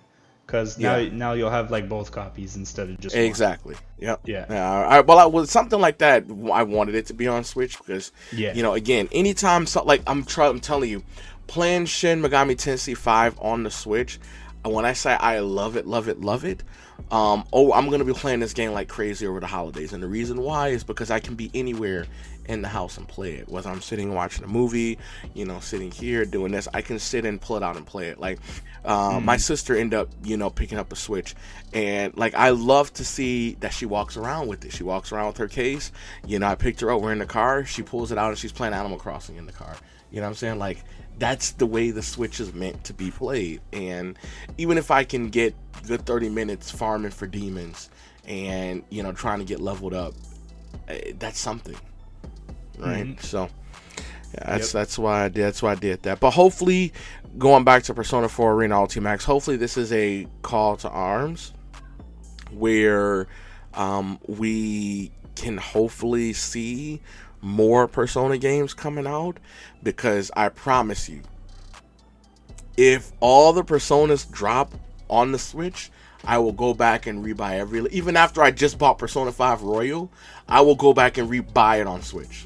[0.51, 1.09] because now Yeah.
[1.13, 3.23] now you'll have like both copies instead of just one.
[3.23, 3.75] Exactly.
[3.99, 4.21] Yep.
[4.25, 4.45] Yeah.
[4.49, 4.69] Yeah.
[4.87, 8.11] I, well, I, with something like that, I wanted it to be on Switch because,
[8.33, 8.53] Yeah.
[8.53, 11.03] you know, again, anytime so, like I'm trying, I'm telling you,
[11.47, 14.19] playing Shin Megami Tensei Five on the Switch.
[14.65, 16.63] and When I say I love it, love it, love it,
[17.11, 20.07] um, oh, I'm gonna be playing this game like crazy over the holidays, and the
[20.07, 22.05] reason why is because I can be anywhere
[22.45, 23.49] in the house and play it.
[23.49, 24.97] Whether I'm sitting watching a movie,
[25.33, 28.07] you know, sitting here doing this, I can sit and pull it out and play
[28.07, 28.19] it.
[28.19, 28.39] Like,
[28.83, 31.35] uh, my sister ended up, you know, picking up a Switch,
[31.73, 34.73] and like I love to see that she walks around with it.
[34.73, 35.91] She walks around with her case.
[36.25, 37.01] You know, I picked her up.
[37.01, 37.63] We're in the car.
[37.65, 39.75] She pulls it out and she's playing Animal Crossing in the car.
[40.11, 40.59] You know what I'm saying?
[40.59, 40.83] Like
[41.21, 43.61] that's the way the Switch is meant to be played.
[43.71, 44.17] And
[44.57, 45.55] even if I can get
[45.87, 47.89] good 30 minutes farming for demons
[48.25, 50.13] and you know trying to get leveled up,
[50.87, 51.75] eh, that's something,
[52.81, 53.21] right?
[53.21, 53.49] So.
[54.33, 54.81] Yeah, that's Yep.
[54.81, 56.21] that's why I did that's why I did that.
[56.21, 56.93] But hopefully,
[57.37, 61.51] going back to Persona 4 Arena Ultimax, hopefully this is a call to arms
[62.51, 63.27] where
[63.73, 67.01] um, we can hopefully see
[67.41, 69.37] more Persona games coming out
[69.83, 71.21] because I promise you,
[72.77, 74.73] if all the Personas drop
[75.09, 75.91] on the Switch,
[76.23, 77.85] I will go back and rebuy every.
[77.91, 80.11] Even after I just bought Persona 5 Royal,
[80.47, 82.45] I will go back and rebuy it on Switch.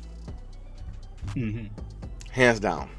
[1.36, 1.70] Mhm.
[2.32, 2.90] Hands down.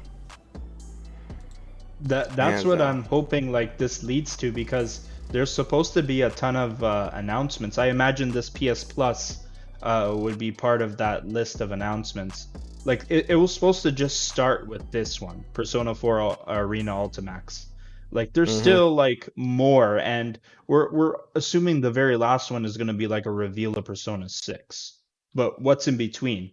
[2.01, 2.97] That that's Hands what down.
[2.97, 7.09] I'm hoping like this leads to because there's supposed to be a ton of uh,
[7.13, 7.77] announcements.
[7.77, 9.43] I imagine this PS Plus
[9.81, 12.47] uh, would be part of that list of announcements.
[12.85, 16.91] Like it, it was supposed to just start with this one, Persona 4 Al- Arena
[16.91, 17.65] Ultimax.
[18.11, 18.61] Like there's Mhm.
[18.61, 23.25] still like more, and we're we're assuming the very last one is gonna be like
[23.25, 24.99] a reveal of Persona 6.
[25.35, 26.51] But what's in between?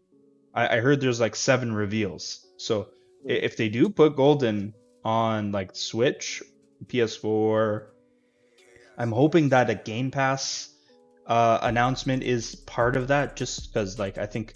[0.55, 2.46] I, I heard there's like seven reveals.
[2.59, 2.88] So
[3.28, 4.74] i- if they do put Golden
[5.05, 6.42] on like Switch,
[6.86, 7.86] PS4,
[8.98, 10.70] I'm hoping that a Game Pass
[11.26, 13.36] uh, announcement is part of that.
[13.36, 14.55] Just because like I think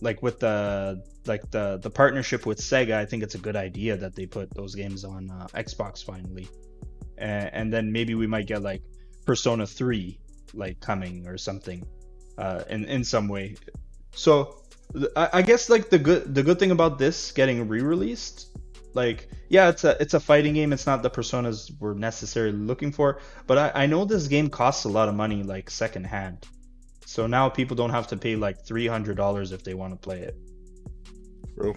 [0.00, 3.96] like with the like the the partnership with Sega, I think it's a good idea
[3.96, 6.48] that they put those games on uh, Xbox finally,
[7.18, 8.82] and, and then maybe we might get like
[9.24, 10.18] Persona 3
[10.54, 11.86] like coming or something
[12.36, 13.54] uh, in in some way.
[14.14, 14.61] So
[15.16, 18.46] I, I guess like the good the good thing about this getting re-released,
[18.94, 20.72] like yeah, it's a it's a fighting game.
[20.72, 24.84] It's not the personas we're necessarily looking for, but I, I know this game costs
[24.84, 26.46] a lot of money like secondhand.
[27.06, 29.98] So now people don't have to pay like three hundred dollars if they want to
[29.98, 30.36] play it.
[31.54, 31.74] True.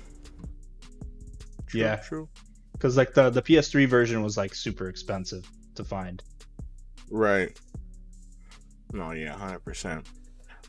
[1.68, 1.96] True, Yeah.
[1.98, 2.30] True.
[2.74, 6.22] Because like the the PS3 version was like super expensive to find.
[7.10, 7.58] Right.
[8.94, 10.08] No, yeah, hundred percent.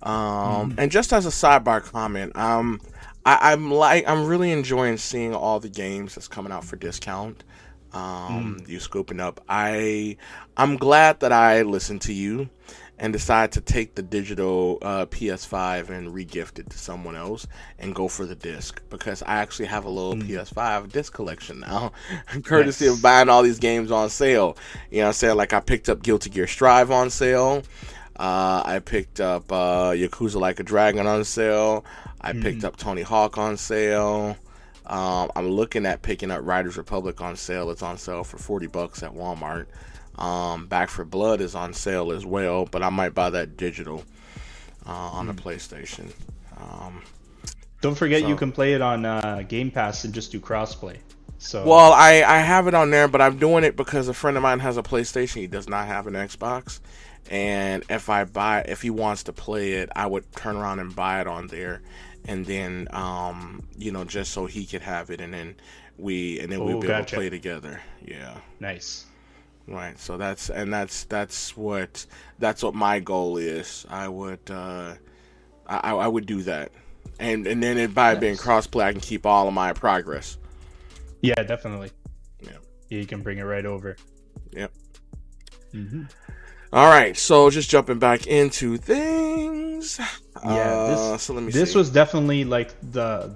[0.03, 0.75] Um, Mhm.
[0.79, 2.81] and just as a sidebar comment, um,
[3.25, 7.45] I, I'm like I'm really enjoying seeing all the games that's coming out for discount.
[7.93, 9.41] Um, you scoping up.
[9.49, 10.17] I
[10.57, 12.51] I'm glad that I listened to you
[12.99, 17.47] and decided to take the digital uh, PS5 and regift it to someone else
[17.79, 20.27] and go for the disc because I actually have a little Mm.
[20.29, 21.93] PS5 disc collection now,
[22.45, 22.97] courtesy Nice.
[22.97, 24.57] of buying all these games on sale.
[24.91, 25.37] You know what I'm saying?
[25.37, 27.63] Like I picked up Guilty Gear Strive on sale.
[28.19, 31.85] Uh, I picked up uh, Yakuza Like a Dragon on sale.
[32.21, 34.37] I picked up Tony Hawk on sale.
[34.87, 37.71] Um, I'm looking at picking up Riders Republic on sale.
[37.71, 39.67] It's on sale for 40 bucks at Walmart.
[40.19, 44.05] Um, Back 4 Blood is on sale as well, but I might buy that digital
[44.87, 46.11] uh, on the PlayStation.
[46.57, 47.03] Um,
[47.81, 50.97] Don't forget you can play it on uh, Game Pass and just do crossplay.
[51.39, 54.37] So Well, I, I have it on there, but I'm doing it because a friend
[54.37, 55.37] of mine has a PlayStation.
[55.37, 56.81] He does not have an Xbox,
[57.31, 60.95] and if I buy, if he wants to play it, I would turn around and
[60.95, 61.83] buy it on there,
[62.27, 65.57] and then um, you know, just so he could have it, and then
[65.99, 67.81] we and then Oh, be able to play together.
[68.05, 69.07] Yeah, nice.
[69.67, 69.99] right.
[69.99, 72.07] So that's and that's that's what
[72.39, 73.87] that's what my goal is.
[73.89, 74.95] I would uh,
[75.67, 76.73] I, I would do that,
[77.19, 80.39] and and then it, by being crossplay, I can keep all of my progress.
[81.23, 81.91] Yeah, definitely.
[82.43, 82.51] Yeah.
[82.89, 83.97] Yeah, you can bring it right over.
[84.53, 84.73] Yep.
[85.73, 86.03] hmm
[86.73, 89.99] All right, so just jumping back into things.
[89.99, 91.79] Yeah, Uh, this so let me this see.
[91.79, 93.35] was definitely like the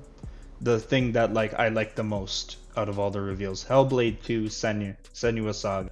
[0.60, 3.64] the thing that like I liked the most out of all the reveals.
[3.64, 5.90] Hellblade 2 Senu Senua Saga.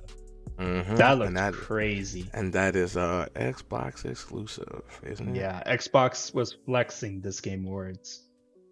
[0.59, 2.29] Mhm, That and looked that, crazy.
[2.35, 5.37] and that is uh Xbox exclusive, isn't it?
[5.37, 8.25] Yeah, Xbox was flexing this game words.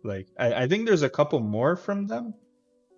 [0.04, 2.34] Like I, I think there's a couple more from them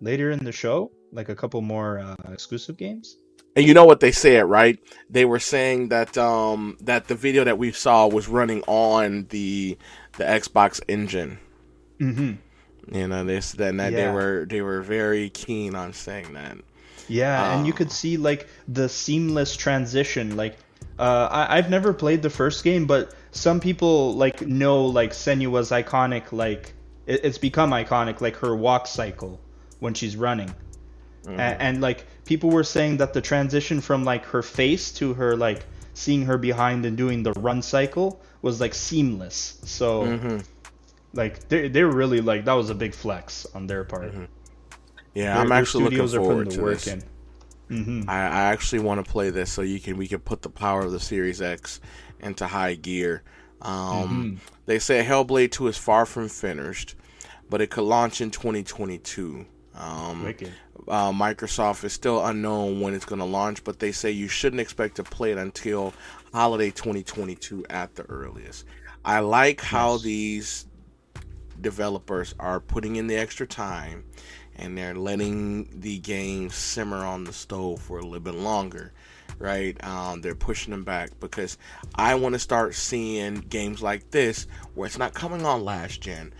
[0.01, 3.15] later in the show, like a couple more uh, exclusive games.
[3.59, 4.79] And you know what they said, right?
[5.09, 9.77] They were saying that um that the video that we saw was running on the
[10.17, 11.39] the Xbox engine.
[11.99, 12.95] Mm-hmm.
[12.95, 16.57] You know, they said that they were they were very keen on saying that.
[17.09, 17.75] Yeah, and you Oh.
[17.75, 20.37] could see like the seamless transition.
[20.37, 20.55] Like,
[20.97, 25.71] uh, I- I've never played the first game, but some people like know like Senua's
[25.71, 26.31] iconic.
[26.31, 26.73] Like,
[27.07, 28.21] it- it's become iconic.
[28.21, 29.39] Like her walk cycle
[29.79, 30.53] when she's running.
[31.27, 35.35] A- and, like people were saying that the transition from like her face to her
[35.47, 35.61] like
[35.93, 39.37] seeing her behind and doing the run cycle was like seamless.
[39.77, 40.43] So Mhm.
[41.21, 44.13] like they they were really like that was a big flex on their part.
[44.13, 44.27] Mhm.
[45.15, 46.93] Yeah, Their- I'm actually looking forward putting to the work this.
[46.93, 47.03] in.
[47.71, 48.09] Mm-hmm.
[48.09, 50.81] I, I actually want to play this so you can we can put the power
[50.85, 51.79] of the Series X
[52.19, 53.23] into high gear.
[53.61, 56.95] Um, They say Hellblade 2 is far from finished,
[57.49, 59.45] but it could launch in 2022.
[59.79, 60.25] Um,
[60.87, 64.59] uh, Microsoft is still unknown when it's going to launch, but they say you shouldn't
[64.59, 65.93] expect to play it until
[66.33, 68.65] holiday 2022 at the earliest.
[69.05, 70.65] I like how these
[71.61, 74.03] developers are putting in the extra time
[74.55, 78.93] and they're letting the game simmer on the stove for a little bit longer
[79.39, 79.81] right?
[79.85, 81.57] Um, they're pushing them back because
[81.95, 86.33] i want to start seeing games like this where it's not coming on last gen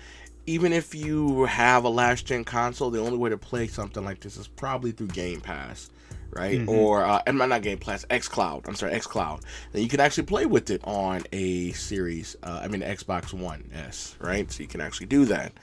[0.50, 4.20] even if you have a last gen console the only way to play something like
[4.20, 5.92] this is probably through game pass
[6.32, 6.60] right?
[6.60, 6.68] Mhm.
[6.68, 9.42] or uh, and not game pass xcloud i'm sorry xcloud
[9.72, 13.64] then you can actually play with it on a series uh, i mean xbox one
[13.74, 14.52] s right?
[14.52, 15.54] So you can actually do that.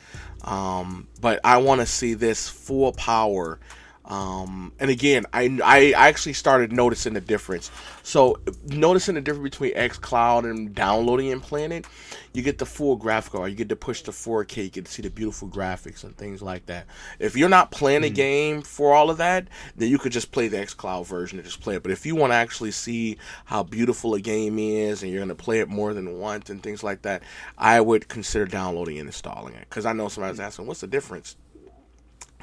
[0.43, 3.59] Um, but i want to see this full power
[4.07, 7.71] Um, and again, I, I actually started noticing the difference.
[8.05, 11.87] So noticing the difference between xCloud and downloading and playing it,
[12.33, 13.49] you get the full graphical.
[13.49, 14.65] You get to push to 4K.
[14.65, 16.87] You get to see the beautiful graphics and things like that.
[17.19, 20.47] If you're not playing a game for all of that, then you could just play
[20.47, 21.83] the xCloud version and just play it.
[21.83, 25.29] But if you want to actually see how beautiful a game is and you're going
[25.31, 27.23] to play it more than once and things like that,
[27.59, 29.67] I would consider downloading and installing it.
[29.69, 31.37] Because I know somebody's asking, what's the difference?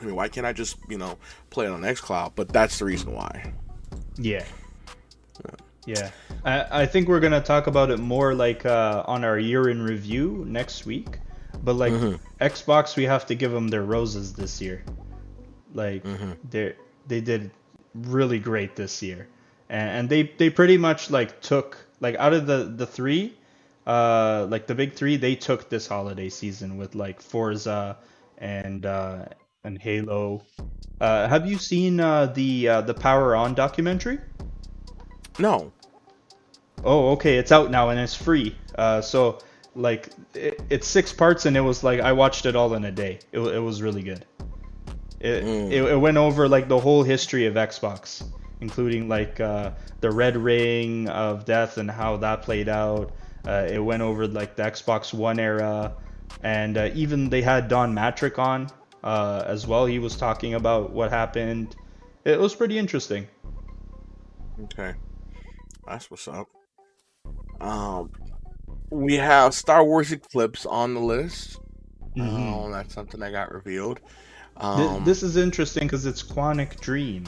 [0.03, 1.17] I mean, why can't I just, you know,
[1.49, 2.33] play it on xCloud?
[2.35, 3.53] But that's the reason why.
[4.17, 4.43] Yeah.
[5.85, 6.11] Yeah.
[6.45, 9.69] I, I think we're going to talk about it more like uh, on our year
[9.69, 11.19] in review next week.
[11.63, 12.19] But like Mhm.
[12.41, 14.83] Xbox, we have to give them their roses this year.
[15.73, 16.37] Like Mhm.
[16.49, 16.75] they
[17.07, 17.51] they did
[17.93, 19.27] really great this year,
[19.69, 23.33] and, and they they pretty much like took like out of the the three,
[23.87, 27.97] uh, like the big three, they took this holiday season with like Forza
[28.39, 29.25] and uh,
[29.63, 30.43] and Halo.
[30.99, 34.19] Uh, have you seen uh, the uh, the Power On documentary?
[35.39, 35.71] No.
[36.83, 38.55] Oh, okay, it's out now and it's free.
[38.77, 39.39] Uh, so
[39.75, 42.91] like it, it's six parts and it was like I watched it all in a
[42.91, 43.19] day.
[43.31, 44.25] It, it was really good.
[45.19, 45.71] It, Mm.
[45.71, 48.23] it it went over like the whole history of Xbox,
[48.59, 53.13] including like uh, the Red Ring of Death and how that played out.
[53.47, 55.93] Uh, it went over like the Xbox One era,
[56.43, 58.69] and uh, even they had Don Mattrick on
[59.03, 59.85] uh, as well.
[59.85, 61.75] He was talking about what happened.
[62.25, 63.27] It was pretty interesting.
[64.63, 64.93] Okay.
[65.87, 66.47] That's what's up.
[67.59, 68.11] Um,
[68.89, 71.59] we have Star Wars Eclipse on the list.
[72.15, 72.65] Mhm.
[72.65, 73.99] Um, that's something that got revealed.
[74.57, 77.25] Um, this is interesting because it's Quantic Dream.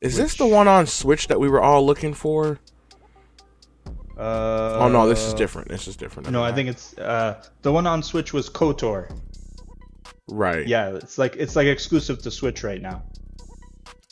[0.00, 2.58] is this the one on Switch that we were all looking for?
[4.16, 5.68] Uh, oh no, this is different.
[5.68, 6.30] This is different.
[6.30, 9.10] No, I think it's uh, the one on Switch was KOTOR.
[10.30, 10.66] Right.
[10.66, 13.02] Yeah, it's like it's like exclusive to Switch right now.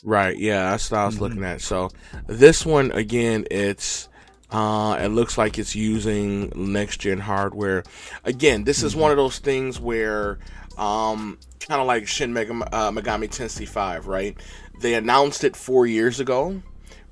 [0.03, 1.21] Right, yeah, that's what I was Mhm.
[1.21, 1.61] looking at.
[1.61, 1.89] So
[2.27, 4.07] this one again, it's
[4.51, 7.83] uh it looks like it's using next gen hardware.
[8.23, 10.39] Again, this is one of those things where
[10.77, 14.35] um kind of like Shin Mega, uh, Megami Tensei 5, right?
[14.81, 16.61] They announced it 4 years ago.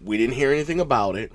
[0.03, 1.31] We didn't hear anything about it.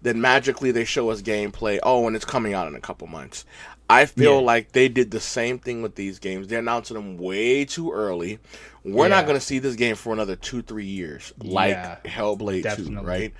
[0.00, 1.80] Then magically they show us gameplay.
[1.82, 3.44] Oh, and it's coming out in a couple months.
[3.88, 4.40] I feel Yeah.
[4.40, 6.48] like they did the same thing with these games.
[6.48, 8.38] They're announcing them way too early.
[8.84, 12.76] We're not going to see this game for another two, three years, like Yeah, Hellblade
[12.76, 13.32] 2, right?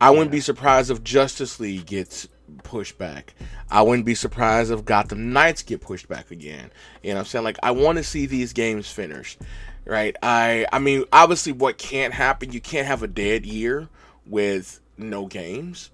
[0.00, 2.28] I wouldn't be surprised if Justice League gets
[2.62, 3.34] pushed back.
[3.70, 6.70] I wouldn't be surprised if Gotham Knights get pushed back again.
[7.02, 7.44] You know what I'm saying?
[7.44, 9.40] Like, I want to see these games finished,
[9.86, 10.14] right?
[10.22, 13.88] I, I mean, obviously, what can't happen, you can't have a dead year
[14.26, 15.90] with no games,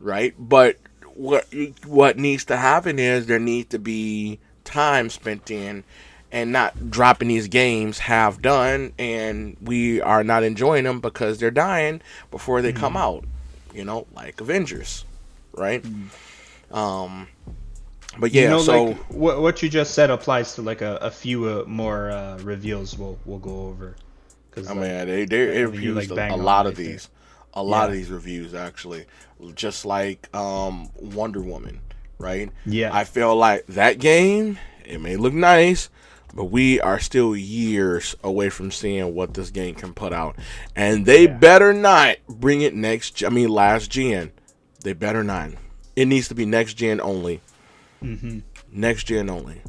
[0.00, 0.34] right?
[0.38, 0.76] But
[1.16, 1.46] what
[1.84, 5.82] what needs to happen is there needs to be time spent in
[6.30, 11.50] and not dropping these games half done and we are not enjoying them because they're
[11.50, 12.00] dying
[12.30, 13.24] before they come out
[13.72, 15.04] you know like avengers
[15.52, 15.84] right?
[16.70, 17.28] Um
[18.18, 20.96] but yeah you know, so like what what you just said applies to like a,
[20.96, 23.96] a few uh, more uh, reveals we'll we'll go over.
[24.50, 27.10] Because I mean, they they I think you, reviews like, a, a lot of these,
[27.56, 29.06] a lot of these reviews actually,
[29.56, 31.80] just like um Wonder Woman,
[32.18, 32.50] right?
[32.64, 32.90] Yeah.
[32.94, 35.88] I feel like that game it may look nice,
[36.34, 40.36] but we are still years away from seeing what this game can put out,
[40.76, 41.38] and they Yeah.
[41.38, 43.24] better not bring it next.
[43.24, 44.30] I mean, last gen.
[44.84, 45.50] They better not.
[45.96, 47.40] It needs to be next gen only.
[48.00, 48.40] hmm
[48.70, 49.62] Next gen only.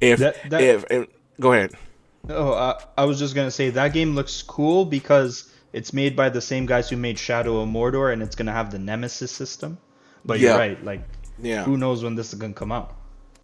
[0.00, 1.08] If That- that- if, if
[1.40, 1.72] go ahead.
[2.30, 6.28] Oh, uh, I was just gonna say that game looks cool because it's made by
[6.28, 9.78] the same guys who made Shadow of Mordor, and it's gonna have the Nemesis system.
[10.24, 10.50] But Yeah.
[10.50, 11.02] you're right, like
[11.40, 11.64] Yeah.
[11.64, 12.96] who knows when this is gonna come out?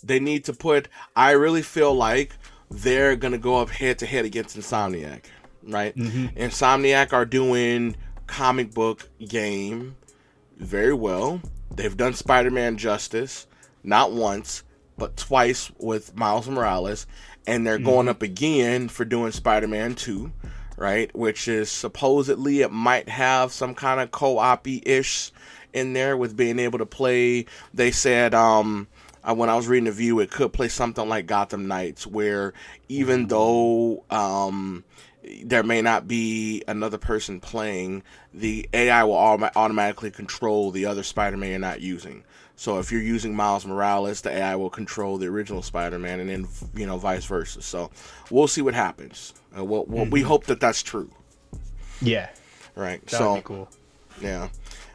[0.05, 2.31] they need to put i really feel like
[2.71, 5.25] they're gonna go up head to head against insomniac
[5.65, 6.33] right Mhm.
[6.37, 7.97] insomniac are doing
[8.29, 9.97] comic book game
[10.57, 11.41] very well
[11.75, 13.49] they've done spider-man justice
[13.83, 14.63] not once
[14.97, 17.05] but twice with miles morales
[17.49, 20.31] and they're going up again for doing spider-man 2
[20.79, 25.33] right which is supposedly it might have some kind of co-op-ish
[25.73, 28.87] in there with being able to play they said um
[29.29, 32.55] uh, when I was reading the view, it could play something like Gotham Knights, where
[32.89, 34.85] even though um,
[35.45, 38.03] there may not be another person playing,
[38.33, 42.25] the AI will automatically control the other Spider-Man you're not using.
[42.59, 46.49] So if you're using Miles Morales, the AI will control the original Spider-Man, and then
[46.75, 47.63] you know vice versa.
[47.63, 47.89] So
[48.33, 49.33] we'll see what happens.
[49.57, 51.09] Uh, we'll, we'll, We hope that that's true,
[52.03, 52.29] Yeah,
[52.75, 53.01] right?
[53.07, 53.69] that so cool.
[54.21, 54.49] yeah.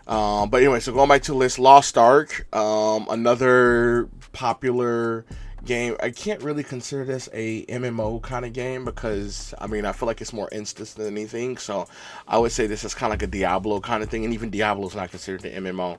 [0.07, 5.25] Um, but anyway, so going back to the list, Lost Ark, um, another popular
[5.63, 5.95] game.
[6.03, 10.07] I can't really consider this a MMO kind of game because I mean I feel
[10.07, 11.55] like it's more instance than anything.
[11.55, 11.87] So
[12.27, 14.49] I would say this is kind of like a Diablo kind of thing, and even
[14.49, 15.97] Diablo is not considered an MMO.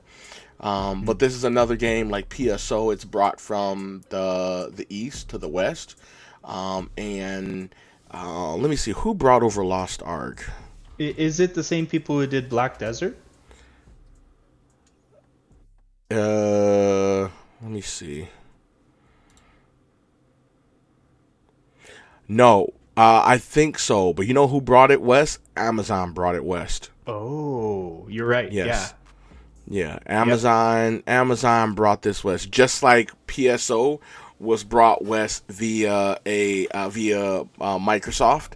[0.59, 2.93] Um, but this is another game like PSO.
[2.93, 5.95] It's brought from the the east to the west,
[6.43, 7.73] um, and
[8.13, 10.49] uh, let me see who brought over Lost Ark.
[10.97, 13.17] Is it the same people who did Black Desert?
[16.09, 17.23] Uh,
[17.61, 18.29] let me see.
[22.27, 24.13] No, uh, I think so.
[24.13, 25.39] But you know who brought it west?
[25.57, 26.89] Amazon brought it west.
[27.07, 28.51] Oh, you're right.
[28.51, 28.67] Yes.
[28.67, 29.04] Yeah.
[29.67, 29.99] Yeah.
[30.05, 31.03] Amazon yep.
[31.07, 32.51] Amazon brought this west.
[32.51, 33.99] Just like PSO
[34.39, 38.53] was brought west via a uh, via uh, Microsoft.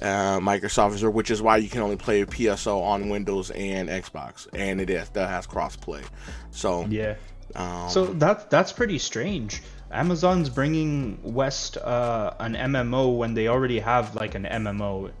[0.00, 4.48] Uh, Microsoft Azure, which is why you can only play PSO on Windows and Xbox,
[4.52, 6.04] and it is that has crossplay.
[6.50, 7.14] So yeah,
[7.54, 9.62] um, so that that's pretty strange.
[9.92, 15.12] Amazon's bringing West uh, an MMO when they already have like an MMO.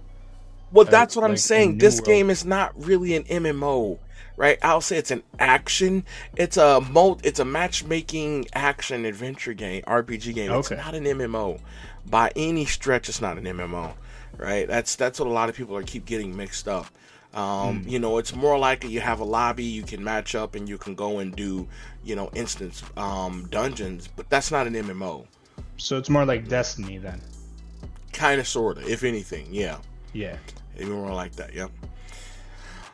[0.72, 1.78] Well, that's what uh, I'm saying.
[1.78, 2.06] This world.
[2.06, 3.98] game is not really an MMO,
[4.36, 4.58] right?
[4.62, 6.04] I'll say it's an action.
[6.36, 10.50] It's a mo- It's a matchmaking action adventure game, RPG game.
[10.50, 10.74] Okay.
[10.74, 11.60] It's not an MMO
[12.06, 13.08] by any stretch.
[13.08, 13.94] It's not an MMO,
[14.36, 14.66] right?
[14.66, 16.86] That's that's what a lot of people are keep getting mixed up.
[17.34, 17.90] Um, mm.
[17.90, 20.76] You know, it's more likely you have a lobby, you can match up, and you
[20.76, 21.66] can go and do,
[22.04, 25.26] you know, instance um, dungeons, but that's not an MMO.
[25.78, 27.20] So it's more like Destiny then.
[28.12, 29.78] Kind of, sort of, if anything, yeah.
[30.12, 30.36] Yeah.
[30.76, 31.70] Even more like that, yep.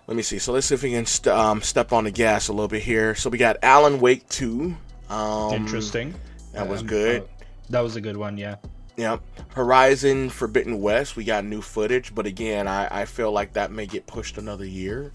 [0.09, 0.39] Let me see.
[0.39, 2.83] So let's see if we can st- um, step on the gas a little bit
[2.83, 3.15] here.
[3.15, 4.75] So we got Alan Wake 2.
[5.11, 6.15] Um, Interesting.
[6.55, 7.23] That was um, good.
[7.23, 7.27] Uh,
[7.69, 8.57] that was a good one, yeah.
[8.97, 9.21] Yep.
[9.51, 13.87] Horizon Forbidden West, we got new footage, but again, I, I feel like that may
[13.87, 15.13] get pushed another year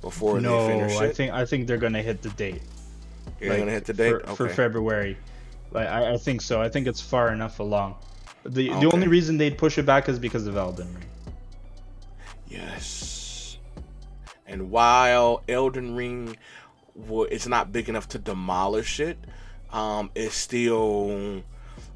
[0.00, 1.02] before no, they finish it.
[1.02, 2.62] I think I think they're gonna hit the date.
[3.40, 4.34] You're like, gonna hit the date for, okay.
[4.34, 5.18] for February.
[5.72, 6.62] Like I, I, think so.
[6.62, 7.96] I think it's far enough along.
[8.44, 8.80] The okay.
[8.80, 11.04] the only reason they'd push it back is because of Elden Ring.
[12.48, 13.15] Yes.
[14.46, 16.36] And while Elden Ring,
[16.96, 19.18] it's not big enough to demolish it,
[19.72, 21.42] um, it's still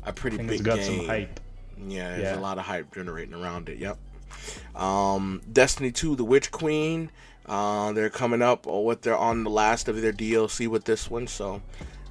[0.02, 0.98] a pretty big it's got game.
[0.98, 1.40] some hype.
[1.86, 2.38] Yeah, there's yeah.
[2.38, 3.78] a lot of hype generating around it.
[3.78, 3.98] Yep.
[4.74, 7.10] Um, Destiny 2, The Witch Queen.
[7.46, 11.10] Uh, they're coming up or what they're on the last of their DLC with this
[11.10, 11.60] one, so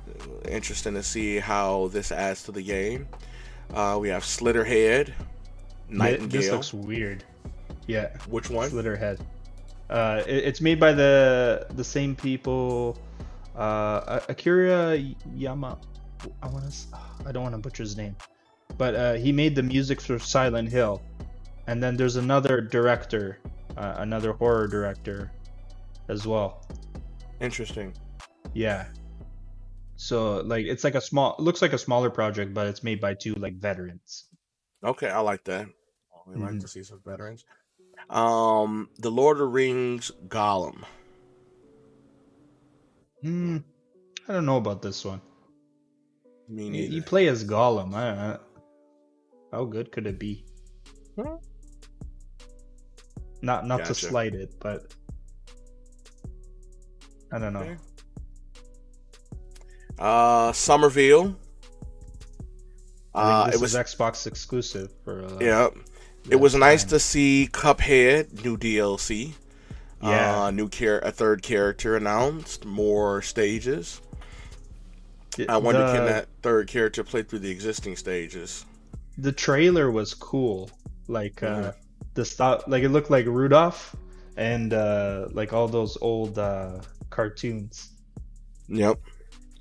[0.09, 3.07] uh, interesting to see how this adds to the game.
[3.73, 5.13] Uh, we have Slitterhead,
[5.87, 6.27] Nightingale.
[6.27, 7.23] This looks weird.
[7.87, 8.09] Yeah.
[8.27, 8.69] Which one?
[8.69, 9.19] Slitterhead.
[9.89, 12.97] Uh, it, it's made by the the same people.
[13.55, 14.97] Uh, Akira
[15.35, 15.77] Yama.
[16.41, 16.77] I want to.
[17.25, 18.15] I don't want to butcher his name,
[18.77, 21.01] but uh, he made the music for Silent Hill,
[21.67, 23.39] and then there's another director,
[23.77, 25.31] uh, another horror director,
[26.07, 26.65] as well.
[27.41, 27.93] Interesting.
[28.53, 28.87] Yeah.
[29.95, 33.13] So like it's like a small, looks like a smaller project, but it's made by
[33.13, 34.25] two like veterans.
[34.83, 35.67] Okay, I like that.
[36.25, 36.43] We mm-hmm.
[36.45, 37.43] like to see some veterans.
[38.09, 40.83] Um, the Lord of Rings Gollum.
[43.21, 43.57] Hmm.
[44.27, 45.21] I don't know about this one.
[46.47, 46.93] Me neither.
[46.93, 47.93] You play as Gollum.
[47.93, 48.37] I, I,
[49.51, 50.45] how good could it be?
[51.15, 51.37] Huh?
[53.41, 53.93] Not not gotcha.
[53.93, 54.93] to slight it, but
[57.31, 57.59] I don't know.
[57.59, 57.77] Okay.
[59.97, 61.37] Uh, Somerville.
[63.13, 65.25] Uh, it was Xbox exclusive for.
[65.25, 65.69] Uh, yeah,
[66.29, 69.33] it was nice to see Cuphead new DLC.
[70.01, 74.01] Yeah, uh, new char- a third character announced, more stages.
[75.47, 78.65] I wonder the, can that third character play through the existing stages?
[79.17, 80.69] The trailer was cool.
[81.07, 81.67] Like uh, mm-hmm.
[81.67, 81.71] uh
[82.15, 83.95] the stop like it looked like Rudolph
[84.35, 87.89] and uh like all those old uh cartoons.
[88.67, 88.99] Yep.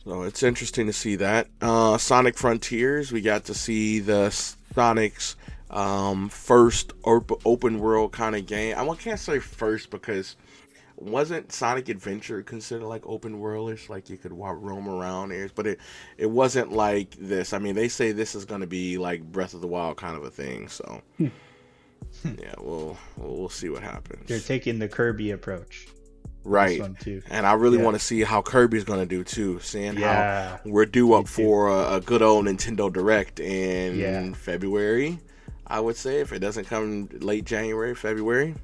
[0.04, 1.48] So it's interesting to see that.
[1.60, 4.30] Uh Sonic Frontiers, we got to see the
[4.74, 5.36] Sonic's
[5.70, 8.76] um first op- open world kind of game.
[8.76, 10.36] I can't say first because
[11.00, 15.66] wasn't Sonic Adventure considered like open worldish, like you could walk, roam around areas, but
[15.66, 15.78] it
[16.16, 17.52] it wasn't like this.
[17.52, 20.16] I mean, they say this is going to be like Breath of the Wild kind
[20.16, 21.28] of a thing, so hmm.
[22.24, 24.26] yeah, we'll we'll see what happens.
[24.28, 25.88] They're taking the Kirby approach,
[26.44, 26.80] right?
[27.30, 27.84] And I really yeah.
[27.84, 29.60] want to see how Kirby's going to do too.
[29.60, 30.48] Seeing yeah.
[30.48, 34.32] how we're due up for a, a, good old Nintendo Direct in yeah.
[34.32, 35.18] February.
[35.68, 38.54] I would say if it doesn't come late January, February.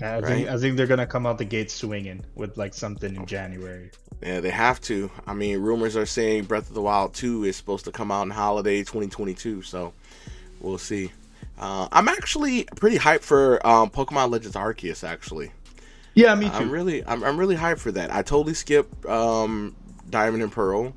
[0.00, 0.24] I right?
[0.24, 3.90] think I think they're gonna come out the gate swinging with like something in January.
[4.22, 5.10] Yeah, they have to.
[5.26, 8.22] I mean, rumors are saying Breath of the Wild 2 is supposed to come out
[8.22, 9.92] in holiday 2022, so
[10.60, 11.12] we'll see.
[11.58, 15.04] Uh, I'm actually pretty hyped for um, Pokemon Legends Arceus.
[15.04, 15.52] Actually,
[16.14, 16.54] yeah, me too.
[16.54, 18.12] I'm really, I'm, I'm really hyped for that.
[18.12, 19.76] I totally skipped um,
[20.10, 20.94] Diamond and Pearl.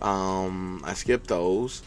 [0.00, 1.82] Um, I skipped those.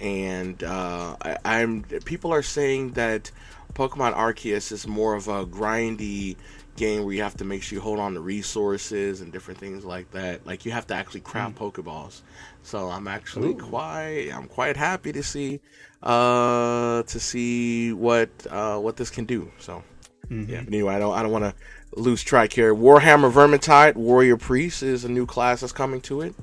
[0.00, 3.30] And uh, I, I'm people are saying that
[3.74, 6.36] Pokemon Arceus is more of a grindy
[6.76, 9.84] game where you have to make sure you hold on to resources and different things
[9.84, 10.46] like that.
[10.46, 11.72] Like you have to actually craft mm.
[11.72, 12.20] Pokeballs.
[12.62, 13.58] So I'm actually Ooh.
[13.58, 15.60] quite I'm quite happy to see
[16.02, 19.50] uh to see what uh what this can do.
[19.58, 19.82] So
[20.28, 20.50] mm-hmm.
[20.50, 20.60] yeah.
[20.62, 21.54] But anyway, I don't I don't want to
[22.00, 22.74] lose track here.
[22.74, 26.34] Warhammer Vermintide Warrior Priest is a new class that's coming to it.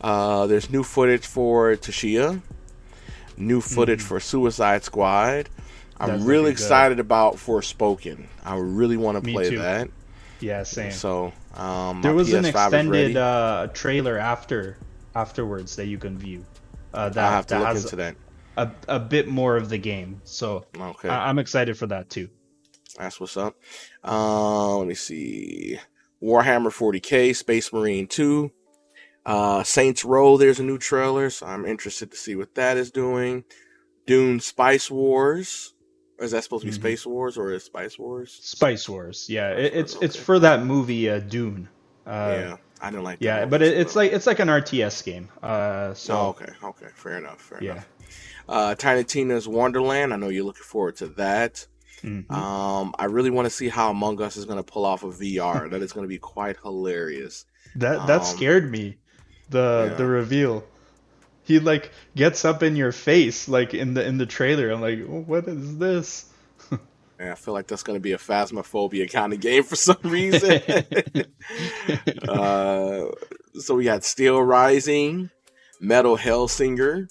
[0.00, 2.40] Uh, there's new footage for Tchia,
[3.40, 4.08] new footage mm-hmm.
[4.08, 5.48] for Suicide Squad.
[5.98, 7.00] I'm That's really excited good.
[7.00, 8.26] about Forspoken.
[8.44, 9.58] I really want to play too.
[9.58, 9.90] that.
[10.40, 10.92] Yeah, same.
[10.92, 14.78] So um, there was PS5 an extended uh, trailer after
[15.14, 16.44] afterwards that you can view.
[16.94, 18.16] Uh, that, I have to look into that.
[18.56, 21.08] A, a bit more of the game, so okay.
[21.08, 22.28] I, am excited for that too.
[22.98, 23.56] That's what's up.
[24.02, 25.78] Uh, let me see.
[26.22, 28.50] Warhammer 40k, Space Marine 2,
[29.26, 30.36] uh, Saints Row.
[30.36, 33.44] There's a new trailer, so I'm interested to see what that is doing.
[34.06, 35.74] Dune Spice Wars.
[36.18, 36.82] Or is that supposed to be mm-hmm.
[36.82, 38.38] Space Wars or is Spice Wars?
[38.42, 39.26] Spice Wars.
[39.30, 40.04] Yeah, it, it's okay.
[40.04, 41.68] it's for that movie uh, Dune.
[42.06, 43.18] Uh, yeah, I don't like.
[43.20, 45.30] Yeah, but it, it's like it's like an RTS game.
[45.42, 47.72] Uh, so oh, okay, okay, fair enough, fair yeah.
[47.72, 47.88] enough.
[48.46, 50.12] Uh, Tiny Tina's Wonderland.
[50.12, 51.66] I know you're looking forward to that.
[52.02, 52.32] Mm-hmm.
[52.34, 55.08] Um, I really want to see how Among Us is going to pull off a
[55.08, 55.70] of VR.
[55.70, 57.46] that is going to be quite hilarious.
[57.76, 58.96] That that um, scared me.
[59.50, 59.96] The yeah.
[59.96, 60.64] the reveal
[61.50, 64.70] he like gets up in your face like in the in the trailer.
[64.70, 66.26] I'm like, what is this?
[67.18, 70.52] Yeah, I feel like that's gonna be a phasmophobia kind of game for some reason.
[72.28, 73.04] uh,
[73.58, 75.28] so we got Steel Rising,
[75.78, 77.10] Metal Hellsinger,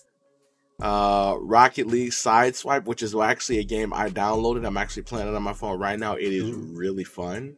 [0.82, 4.66] uh, Rocket League Sideswipe, which is actually a game I downloaded.
[4.66, 6.16] I'm actually playing it on my phone right now.
[6.16, 7.58] It is really fun.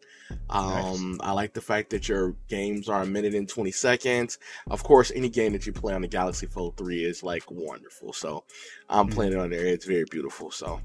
[0.50, 1.20] Um, nice.
[1.22, 4.40] I like the fact that your games are a minute and 20 seconds.
[4.70, 8.14] Of course, any game that you play on the Galaxy Fold 3 is like wonderful.
[8.14, 8.44] So
[8.90, 9.16] I'm mm-hmm.
[9.16, 9.66] playing it on there.
[9.66, 10.52] It's very beautiful.
[10.52, 10.82] So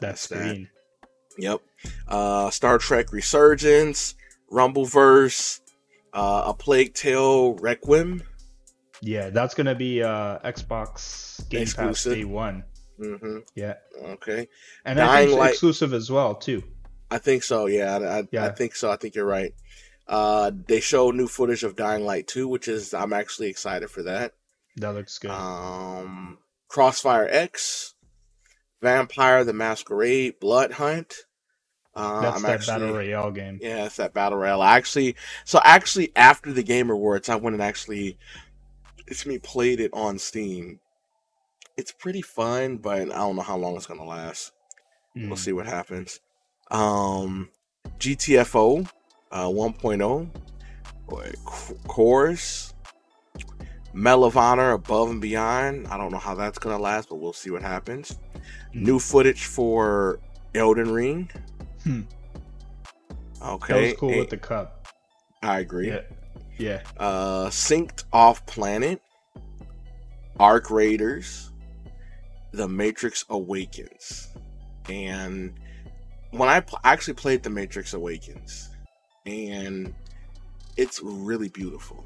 [0.00, 0.66] that's, that's that.
[1.38, 1.60] Yep.
[2.08, 4.14] Uh, Star Trek Resurgence,
[4.50, 5.60] Rumbleverse,
[6.12, 8.22] uh, A Plague Tale Requiem.
[9.02, 12.12] Yeah, that's gonna be uh, Xbox Game exclusive.
[12.12, 12.64] Pass Day One.
[12.98, 13.38] Mm-hmm.
[13.54, 13.74] Yeah.
[14.02, 14.48] Okay.
[14.84, 15.50] And Dying I think Light...
[15.50, 16.62] exclusive as well too.
[17.10, 17.66] I think so.
[17.66, 18.46] Yeah, I, I, yeah.
[18.46, 18.90] I think so.
[18.90, 19.52] I think you're right.
[20.08, 24.04] Uh, they show new footage of Dying Light 2, which is I'm actually excited for
[24.04, 24.32] that.
[24.76, 25.30] That looks good.
[25.30, 26.38] Um,
[26.68, 27.94] Crossfire X,
[28.82, 31.14] Vampire the Masquerade, Blood Hunt.
[31.94, 33.58] Uh, That's I'm that actually, battle royale game.
[33.62, 34.60] Yeah, it's that battle royale.
[34.60, 35.16] I actually,
[35.46, 38.18] so actually after the Game Awards, I went and actually,
[39.06, 40.80] it's me played it on Steam.
[41.76, 44.52] It's pretty fun, but I don't know how long it's gonna last.
[45.16, 45.28] Mm.
[45.28, 45.34] We'll hmm.
[45.36, 46.20] see what happens
[46.70, 47.48] um,
[47.98, 48.88] GTFO
[49.32, 50.28] uh, 1.0,
[51.86, 52.74] Chorus,
[53.92, 55.86] Medal of Honor Above and Beyond.
[55.88, 58.18] I don't know how that's gonna last, but we'll see what happens.
[58.74, 60.20] New footage for
[60.54, 61.30] Elden Ring.
[61.82, 62.02] Hmm.
[63.42, 64.88] Okay, that was cool with the cup.
[65.42, 65.88] I agree.
[65.88, 66.00] Yeah.
[66.58, 66.82] Yeah.
[66.96, 69.00] Uh, synced off planet.
[70.38, 71.50] Arc Raiders.
[72.52, 74.28] The Matrix Awakens.
[74.88, 75.52] And
[76.30, 78.70] when I pl- actually played The Matrix Awakens,
[79.24, 79.94] and
[80.76, 82.04] it's really beautiful.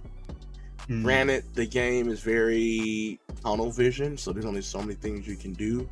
[0.88, 1.02] Mm.
[1.02, 5.52] Granted, the game is very tunnel vision, so there's only so many things you can
[5.52, 5.88] do.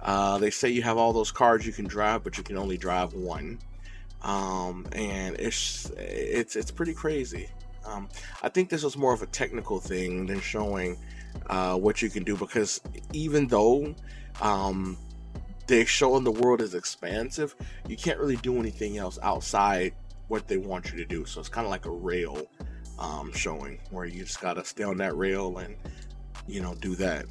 [0.00, 2.76] Uh, they say you have all those cars you can drive, but you can only
[2.76, 3.58] drive one,
[4.22, 7.48] um, and it's it's it's pretty crazy.
[7.86, 8.08] Um,
[8.42, 10.98] I think this was more of a technical thing than showing
[11.48, 12.80] uh, what you can do because
[13.12, 13.94] even though
[14.40, 14.96] um,
[15.66, 17.54] they're showing the world is expansive,
[17.88, 19.94] you can't really do anything else outside
[20.28, 21.24] what they want you to do.
[21.24, 22.46] So it's kind of like a rail
[22.98, 25.76] um, showing where you just gotta stay on that rail and
[26.46, 27.26] you know do that.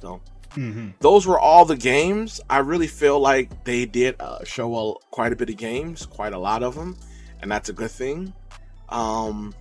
[0.00, 0.90] So mm-hmm.
[1.00, 2.40] those were all the games.
[2.48, 6.32] I really feel like they did uh, show a, quite a bit of games, quite
[6.32, 6.96] a lot of them,
[7.40, 8.32] and that's a good thing.
[8.88, 9.54] Um,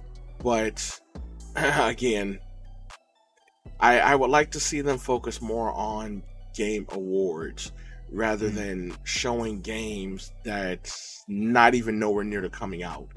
[0.43, 0.99] but
[1.55, 2.39] again,
[3.79, 6.23] I, I would like to see them focus more on
[6.53, 7.71] game awards
[8.11, 8.55] rather mm.
[8.55, 13.07] than showing games that's not even nowhere near to coming out.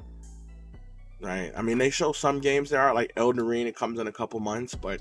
[1.21, 1.53] Right?
[1.57, 3.67] I mean, they show some games that are like Elden Ring.
[3.67, 5.01] It comes in a couple months, but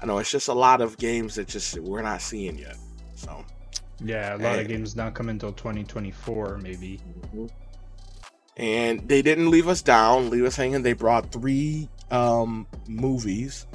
[0.00, 2.76] I know it's just a lot of games that just we're not seeing yet.
[3.14, 3.44] So
[4.00, 7.00] yeah, a lot and, of games not come until 2024, maybe.
[7.34, 7.46] Mm-hmm.
[8.56, 10.82] And they didn't leave us down, leave us hanging.
[10.82, 13.66] They brought three um, movies.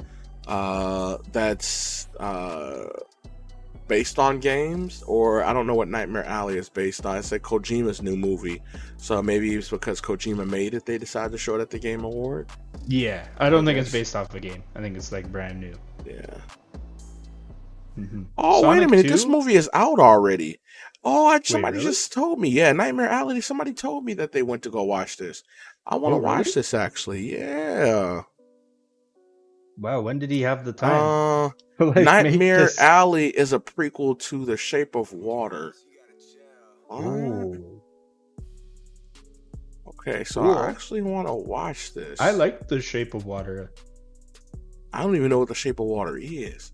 [0.46, 2.88] Uh, that's uh,
[3.90, 7.18] based on games, or I don't know what Nightmare Alley is based on.
[7.18, 8.62] It's like Kojima's new movie,
[8.96, 12.04] so maybe it's because Kojima made it, they decided to show it at the Game
[12.04, 12.48] Award.
[12.86, 14.62] Yeah, I don't I think it's based off the game.
[14.74, 15.74] I think it's like brand new.
[16.06, 16.22] Yeah.
[17.98, 18.22] Mm-hmm.
[18.38, 19.08] Oh, wait a Sonic minute.
[19.08, 20.60] This movie is out already.
[21.02, 21.88] Oh, I, somebody really?
[21.90, 22.50] just told me.
[22.50, 23.40] Yeah, Nightmare Alley.
[23.40, 25.42] Somebody told me that they went to go watch this.
[25.86, 26.24] I want to Oh, really?
[26.24, 27.32] watch this actually.
[27.38, 28.22] Yeah.
[29.78, 31.00] Wow, when did he have the time?
[31.02, 31.50] Uh,
[31.84, 35.72] Like, Nightmare this- Alley is a prequel to The Shape of Water.
[36.90, 37.80] Oh,
[39.86, 40.24] okay.
[40.24, 40.58] So Cool.
[40.58, 42.20] I actually want to watch this.
[42.20, 43.72] I like the Shape of Water,
[44.92, 46.72] I don't even know what The Shape of Water is.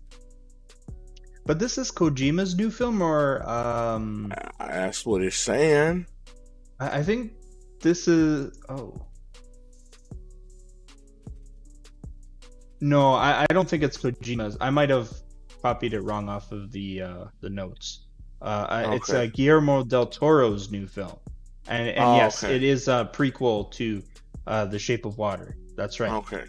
[1.47, 6.05] But this is Kojima's new film, or um, That's what it's saying.
[6.79, 7.33] I, I think
[7.81, 8.59] this is.
[8.69, 8.93] Oh,
[12.79, 14.57] no, I, I don't think it's Kojima's.
[14.61, 15.11] I might have
[15.63, 18.05] copied it wrong off of the uh, the notes.
[18.41, 21.17] Uh, I- It's uh, Guillermo del Toro's new film,
[21.67, 22.55] and and Oh, yes, okay.
[22.55, 24.03] it is a prequel to
[24.45, 25.57] uh, The Shape of Water.
[25.75, 26.11] That's right.
[26.11, 26.43] Okay.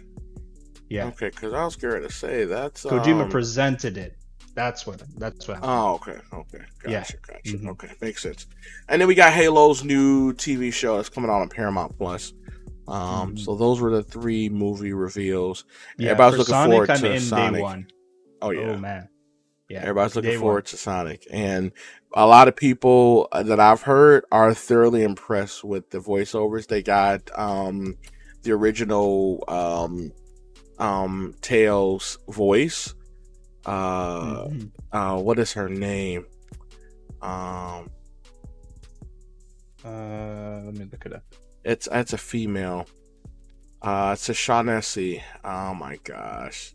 [0.89, 4.15] Yeah, Okay, because I was scared to say that's Kojima um, presented it.
[4.59, 5.01] That's what.
[5.17, 5.59] That's what.
[5.63, 7.03] Oh, okay, okay, gotcha, Yeah.
[7.25, 7.57] gotcha.
[7.57, 7.69] Mhm.
[7.69, 8.45] Okay, makes sense.
[8.89, 12.33] And then we got Halo's new TV show that's coming out on Paramount Plus.
[12.85, 13.39] Um, Mhm.
[13.39, 15.63] so those were the three movie reveals.
[15.97, 17.61] yeah, everybody's looking Sonic, forward I'm to Sonic.
[17.61, 17.87] one.
[18.41, 19.07] Oh yeah, Oh man.
[19.69, 19.79] Yeah.
[19.81, 21.71] everybody's looking day forward to Sonic, and
[22.13, 26.67] a lot of people that I've heard are thoroughly impressed with the voiceovers.
[26.67, 27.95] They got um,
[28.43, 30.11] the original um,
[30.79, 32.93] um, Tails voice.
[33.69, 34.71] Uh, Mhm.
[34.91, 36.25] uh, what is her name?
[37.21, 37.89] Um,
[39.85, 41.23] Uh, let me look it up.
[41.63, 42.85] It's it's a female.
[43.81, 45.23] Uh, it's O'Shaughnessy.
[45.43, 46.73] Oh my gosh,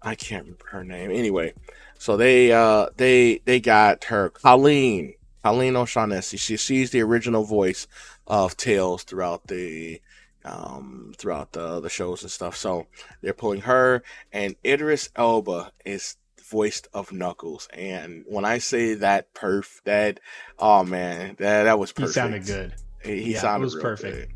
[0.00, 1.10] I can't remember her name.
[1.10, 1.52] Anyway,
[1.98, 5.14] so they uh they they got her Colleen
[5.44, 6.38] Colleen O'Shaughnessy.
[6.38, 7.86] She she's the original voice
[8.26, 10.00] of Tails throughout the
[10.46, 12.56] um throughout the the shows and stuff.
[12.56, 12.86] So
[13.22, 16.16] they're pulling her and Idris Elba is
[16.48, 17.68] voiced of Knuckles.
[17.72, 20.20] And when I say that perf, that
[20.58, 22.08] oh man, that that was perfect.
[22.10, 22.74] He sounded good.
[23.04, 24.16] He, he Yeah, it sounded was perfect.
[24.16, 24.28] good.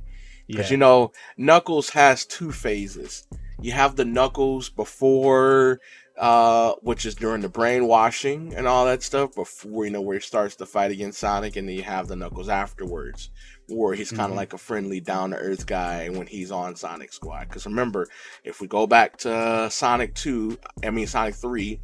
[0.48, 0.56] Yeah.
[0.56, 3.26] Because you know, Knuckles has two phases.
[3.60, 5.80] You have the Knuckles before,
[6.18, 9.34] uh, which is during the brainwashing and all that stuff.
[9.34, 12.16] Before you know where he starts to fight against Sonic, and then you have the
[12.16, 13.30] Knuckles afterwards,
[13.70, 14.36] where he's kind of Mhm.
[14.36, 17.48] like a friendly, down to earth guy when he's on Sonic Squad.
[17.48, 18.08] Because remember,
[18.44, 21.80] if we go back to Sonic Two, I mean Sonic Three,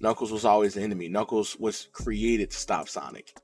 [0.00, 1.08] Knuckles was always the enemy.
[1.08, 3.34] Knuckles was created to stop Sonic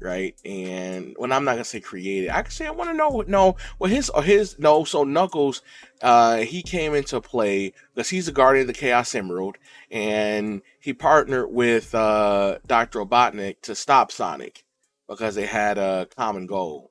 [0.00, 0.34] right?
[0.44, 3.28] And when I'm not gonna say created, I can say I want to know what
[3.28, 4.84] no, well his or his no.
[4.84, 5.62] So Knuckles,
[6.02, 9.58] uh, he came into play because he's a guardian of the Chaos Emerald,
[9.90, 14.64] and he partnered with uh, Doctor Robotnik to stop Sonic
[15.08, 16.89] because they had a common goal.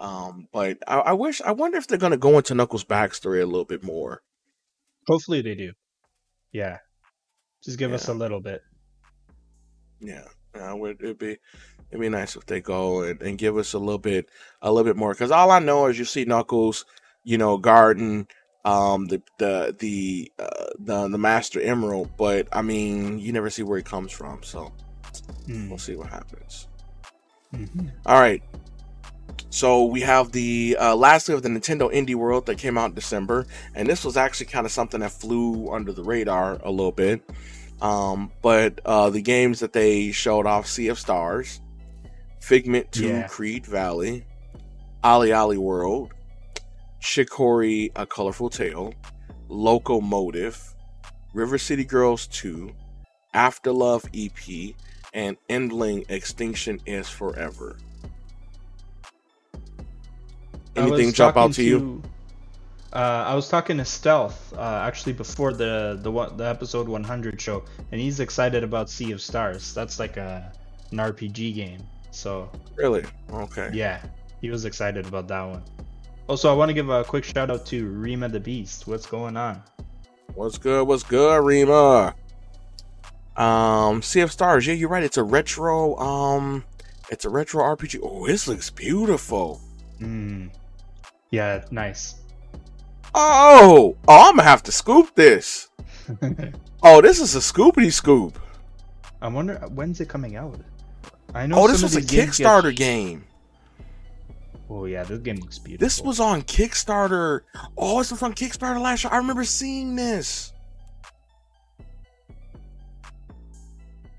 [0.00, 3.46] Um, but I, I wish, I wonder if they're gonna go into Knuckles' backstory a
[3.46, 4.22] little bit more.
[5.06, 5.72] Hopefully they do.
[6.52, 6.78] Yeah.
[7.64, 8.62] Just give us a little bit.
[10.00, 10.24] Yeah,
[10.54, 11.38] yeah, it would it'd be
[11.90, 14.28] it'd be nice if they go and, and give us a little bit
[14.62, 16.84] a little bit more because all I know is you see Knuckles,
[17.24, 18.28] you know, guarding
[18.64, 23.62] um the the the uh, the the Master Emerald, but I mean you never see
[23.64, 24.72] where he comes from, so
[25.48, 25.68] Mm.
[25.70, 26.68] we'll see what happens.
[27.54, 27.90] Mhm.
[28.06, 28.42] All right.
[29.50, 32.94] So we have the uh, lastly of the Nintendo Indie World that came out in
[32.94, 36.92] December, and this was actually kind of something that flew under the radar a little
[36.92, 37.22] bit.
[37.80, 41.60] Um, but uh, the games that they showed off: Sea of Stars,
[42.40, 43.28] Figment Two, Yeah.
[43.28, 44.24] Creed Valley,
[45.02, 46.12] Ali Ali World,
[47.00, 48.92] Chicory: A Colorful Tale,
[49.48, 50.74] Locomotive,
[51.32, 52.74] River City Girls Two,
[53.34, 54.74] Afterlove EP,
[55.14, 57.78] and Endling Extinction is Forever.
[60.78, 62.02] Anything jump out talking to you?
[62.92, 67.64] Uh, I was talking to Stealth uh, actually before the the the episode 100 show,
[67.92, 69.74] and he's excited about Sea of Stars.
[69.74, 70.52] That's like a
[70.90, 71.80] an RPG game.
[72.10, 73.04] So Really?
[73.30, 73.70] Okay.
[73.72, 74.00] yeah,
[74.40, 75.62] he was excited about that one.
[76.28, 78.86] Also, I want to give a quick shout out to Rima the Beast.
[78.86, 79.62] What's going on?
[80.34, 80.86] What's good?
[80.86, 82.14] What's good, Rima?
[83.36, 84.66] Um, Sea of Stars.
[84.66, 85.02] Yeah, you're right.
[85.02, 85.96] It's a retro.
[85.96, 86.64] Um,
[87.10, 88.00] it's a retro RPG.
[88.02, 89.60] Oh, this looks beautiful.
[90.00, 90.50] Mm.
[91.30, 92.16] Yeah, nice.
[93.14, 95.68] Oh, oh, I'm gonna have to scoop this.
[96.80, 98.38] Oh, this is a scoopity scoop.
[99.20, 100.60] I wonder when's it coming out.
[101.34, 101.58] I know.
[101.64, 103.24] Oh, this was a games get- Kickstarter game.
[104.70, 105.84] Oh yeah, this game looks beautiful.
[105.84, 107.40] This was on Kickstarter.
[107.76, 109.12] Oh, this was on Kickstarter last year.
[109.12, 110.52] I remember seeing this.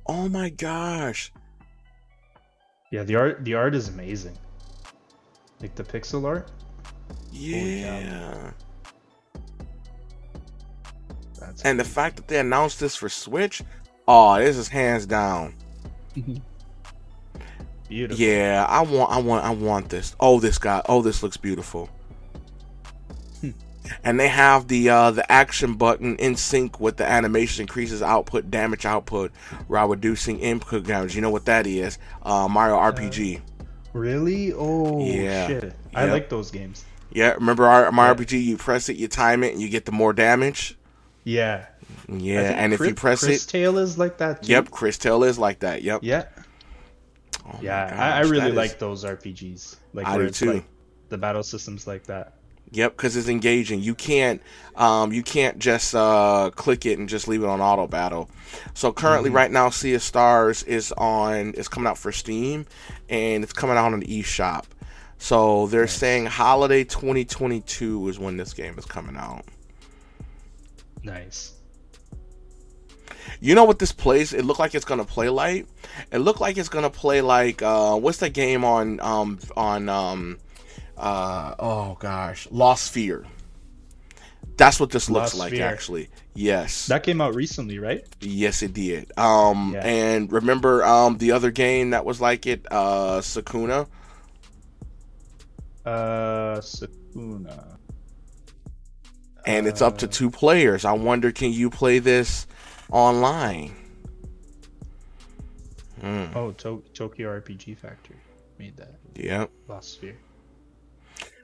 [0.05, 1.31] Oh my gosh.
[2.91, 4.37] Yeah, the art the art is amazing.
[5.61, 6.49] Like the pixel art.
[7.31, 8.51] Yeah.
[11.39, 13.61] That's And the fact that they announced this for Switch,
[14.07, 15.53] Oh, this is hands down.
[17.87, 18.23] Beautiful.
[18.23, 20.15] Yeah, I want, I want, I want this.
[20.19, 20.81] Oh, this guy.
[20.89, 21.89] Oh, this looks beautiful.
[24.03, 28.51] And they have the uh, the action button in sync with the animation increases output
[28.51, 29.31] damage output
[29.67, 31.15] while reducing input damage.
[31.15, 31.97] You know what that is?
[32.21, 33.41] Uh, Mario RPG.
[33.93, 34.53] Really?
[34.53, 35.47] Oh, Yeah.
[35.47, 35.73] shit.
[35.95, 36.85] I like those games.
[37.11, 38.25] Yeah, remember our Mario Yeah.
[38.25, 38.43] RPG?
[38.45, 40.77] You press it, you time it, and you get the more damage.
[41.23, 41.65] Yeah.
[42.07, 44.51] Yeah, and if you press it, Chris it, Tail is like that too.
[44.51, 45.81] yep, Cris Tales is like that.
[45.83, 46.01] Yep.
[46.03, 46.25] Yeah.
[47.45, 47.95] Oh my Yeah.
[47.97, 49.75] I, I really that is- like those RPGs.
[49.93, 50.53] Like I do too.
[50.53, 50.65] like
[51.09, 52.33] the battle systems like that.
[52.71, 53.79] Yep, because it's engaging.
[53.81, 54.43] You can't,
[54.75, 58.29] um, you can't just uh, click it and just leave it on auto battle.
[58.75, 59.33] So currently, Mhm.
[59.33, 61.55] right now, Sea of Stars is on.
[61.57, 62.67] It's coming out for Steam,
[63.09, 64.65] and it's coming out on the eShop.
[65.19, 65.93] So they're Nice.
[65.93, 69.43] saying holiday 2022 is when this game is coming out.
[71.03, 71.53] Nice.
[73.41, 74.33] You know what this plays?
[74.33, 75.67] It looked like it's gonna play like.
[76.11, 80.39] It looked like it's gonna play like uh, what's the game on um on um
[80.97, 83.25] uh oh gosh Lost Sphear.
[84.57, 85.65] That's what this looks Lost like Sphere.
[85.65, 86.09] actually.
[86.33, 86.87] Yes.
[86.87, 88.03] That came out recently, right?
[88.21, 89.11] yes it did.
[89.17, 89.85] Um Yeah.
[89.85, 93.87] and remember um the other game that was like it uh Sakuna?
[95.89, 97.77] Uh, Sakuna.
[99.45, 100.85] And it's up to two players.
[100.85, 102.45] I wonder can you play this
[102.91, 103.75] online?
[106.01, 106.25] Hmm.
[106.35, 108.17] Oh, to- Tokyo RPG Factory
[108.59, 108.99] made that.
[109.15, 109.49] Yep.
[109.67, 110.15] Lost Sphear.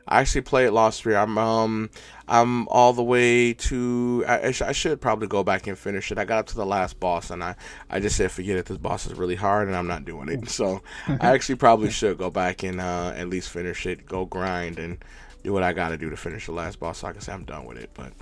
[0.07, 1.21] I actually play played Lost Sphear.
[1.21, 1.89] I'm um
[2.27, 6.11] I'm all the way to I, I, sh- I should probably go back and finish
[6.11, 6.17] it.
[6.17, 7.55] I got up to the last boss and I
[7.89, 8.65] I just said forget it.
[8.65, 10.49] This boss is really hard and I'm not doing it.
[10.49, 14.05] So I actually probably should go back and uh, at least finish it.
[14.05, 14.97] Go grind and
[15.43, 16.99] do what I got to do to finish the last boss.
[16.99, 17.89] So I can say I'm done with it.
[17.93, 18.13] But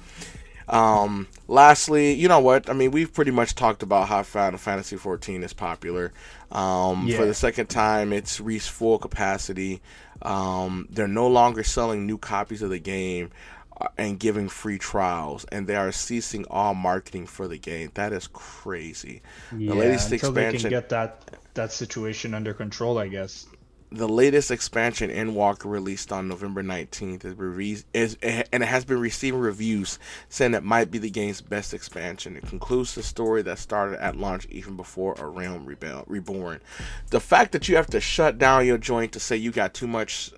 [0.67, 2.69] um, lastly, you know what?
[2.69, 6.13] I mean, we've pretty much talked about how Final Fantasy 14 is popular.
[6.51, 7.17] Um, Yeah.
[7.17, 9.81] For the second time, it's reached full capacity.
[10.23, 13.31] Um, they're no longer selling new copies of the game
[13.79, 17.91] uh, and giving free trials, and they are ceasing all marketing for the game.
[17.95, 19.21] That is crazy.
[19.51, 23.47] Yeah, latest until they can get that that situation under control, I guess.
[23.93, 28.99] The latest expansion, Endwalker, released on November 19th, is, re- is and it has been
[28.99, 32.35] receiving reviews saying it might be the game's best expansion.
[32.35, 36.59] It concludes the story that started at launch even before A Realm Rebel- Reborn.
[37.11, 39.87] The fact that you have to shut down your joint to say you got too
[39.87, 40.31] much,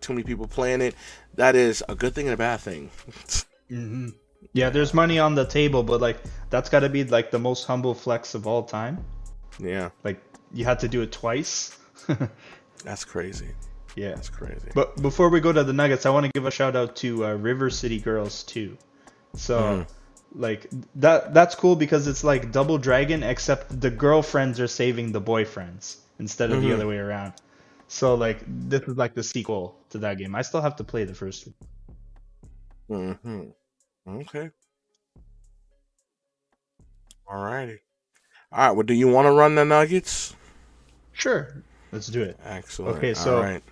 [0.00, 0.94] too many people playing it,
[1.34, 2.90] that is a good thing and a bad thing.
[3.68, 4.08] hmm
[4.52, 6.18] Yeah, there's money on the table, but like
[6.50, 9.04] that's got to be like the most humble flex of all time.
[9.58, 10.20] yeah, Like
[10.52, 11.78] you had to do it twice.
[12.84, 13.48] that's crazy.
[13.94, 14.14] yeah.
[14.14, 14.70] That's crazy.
[14.74, 17.26] But before we go to the Nuggets, I want to give a shout out to
[17.26, 18.76] uh, River City Girls too.
[19.34, 19.88] So, Mhm.
[20.34, 20.66] like
[20.96, 25.96] that that's cool because it's like Double Dragon, except the girlfriends are saving the boyfriends
[26.18, 26.68] instead of Mhm.
[26.68, 27.34] the other way around.
[27.88, 30.34] So like this is like the sequel to that game.
[30.34, 31.48] I still have to play the first
[32.88, 33.14] one.
[33.26, 33.50] hmm
[34.20, 34.50] Okay.
[37.28, 37.78] All righty.
[38.50, 38.70] All right.
[38.72, 40.34] Well, do you want to run the Nuggets?
[41.12, 41.62] Sure,
[41.92, 42.38] let's do it.
[42.44, 42.96] Excellent.
[42.98, 43.62] Okay, so- All right.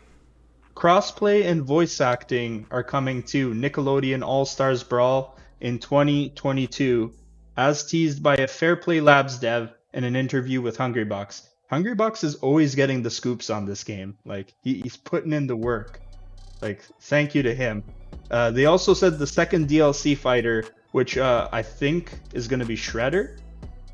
[0.75, 7.12] Crossplay and voice acting are coming to Nickelodeon All Stars Brawl in 2022,
[7.57, 11.43] as teased by a Fair Play Labs dev in an interview with Hungrybox.
[11.71, 14.16] Hungrybox is always getting the scoops on this game.
[14.25, 16.01] Like he, he's putting in the work.
[16.62, 17.85] Like thank you to him.
[18.31, 22.66] Uh, they also said the second DLC fighter, which uh, I think is going to
[22.66, 23.39] be Shredder,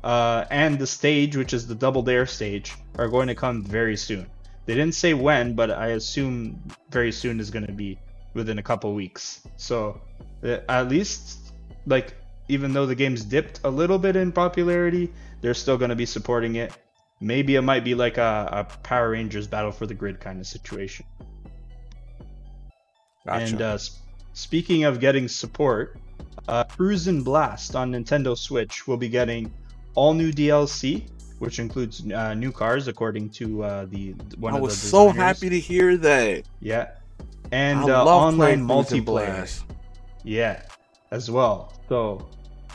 [0.07, 3.97] uh, and the stage, which is the Double Dare stage, are going to come very
[3.97, 4.25] soon.
[4.65, 7.99] They didn't say when, but I assume very soon is going to be
[8.33, 9.41] within a couple weeks.
[9.57, 9.99] So
[10.45, 11.51] uh, at least,
[11.85, 12.15] like,
[12.47, 16.05] even though the game's dipped a little bit in popularity, they're still going to be
[16.05, 16.71] supporting it.
[17.19, 20.47] Maybe it might be like a, a Power Rangers Battle for the Grid kind of
[20.47, 21.05] situation.
[23.25, 23.43] Gotcha.
[23.43, 23.77] And uh,
[24.31, 25.99] speaking of getting support,
[26.47, 29.51] uh, Cruisin' Blast on Nintendo Switch will be getting
[29.97, 34.77] all new DLC, which includes uh, new cars according to uh, the one I was
[34.77, 36.43] so happy to hear that.
[36.61, 36.91] Yeah,
[37.51, 39.49] and uh, online multiplayer.
[40.23, 40.61] Yeah,
[41.11, 41.73] as well.
[41.89, 42.27] So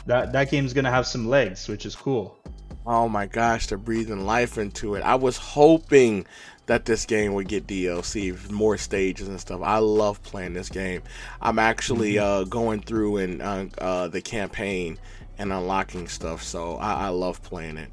[0.05, 2.37] that that game's gonna have some legs, which is cool.
[2.85, 5.01] Oh my gosh, they're breathing life into it.
[5.03, 6.25] I was hoping
[6.65, 9.61] that this game would get DLC, more stages and stuff.
[9.63, 11.01] I love playing this game.
[11.41, 12.41] I'm actually Mm-hmm.
[12.41, 14.97] uh, going through and uh, uh, the campaign
[15.37, 17.89] and unlocking stuff, so I, I love playing it.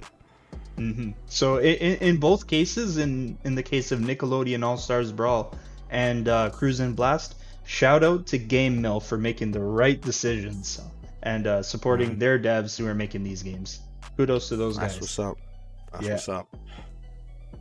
[0.77, 5.55] hmm So in, in both cases, in in the case of Nickelodeon All Stars Brawl
[5.91, 7.35] and uh, Cruisin' Blast,
[7.65, 10.81] shout out to GameMill for making the right decisions
[11.23, 12.19] and uh, supporting Mhm.
[12.19, 13.81] their devs who are making these games.
[14.17, 15.01] kudos to those That's guys.
[15.03, 15.37] what's up.
[15.93, 16.13] That's Yeah.
[16.13, 16.47] what's up.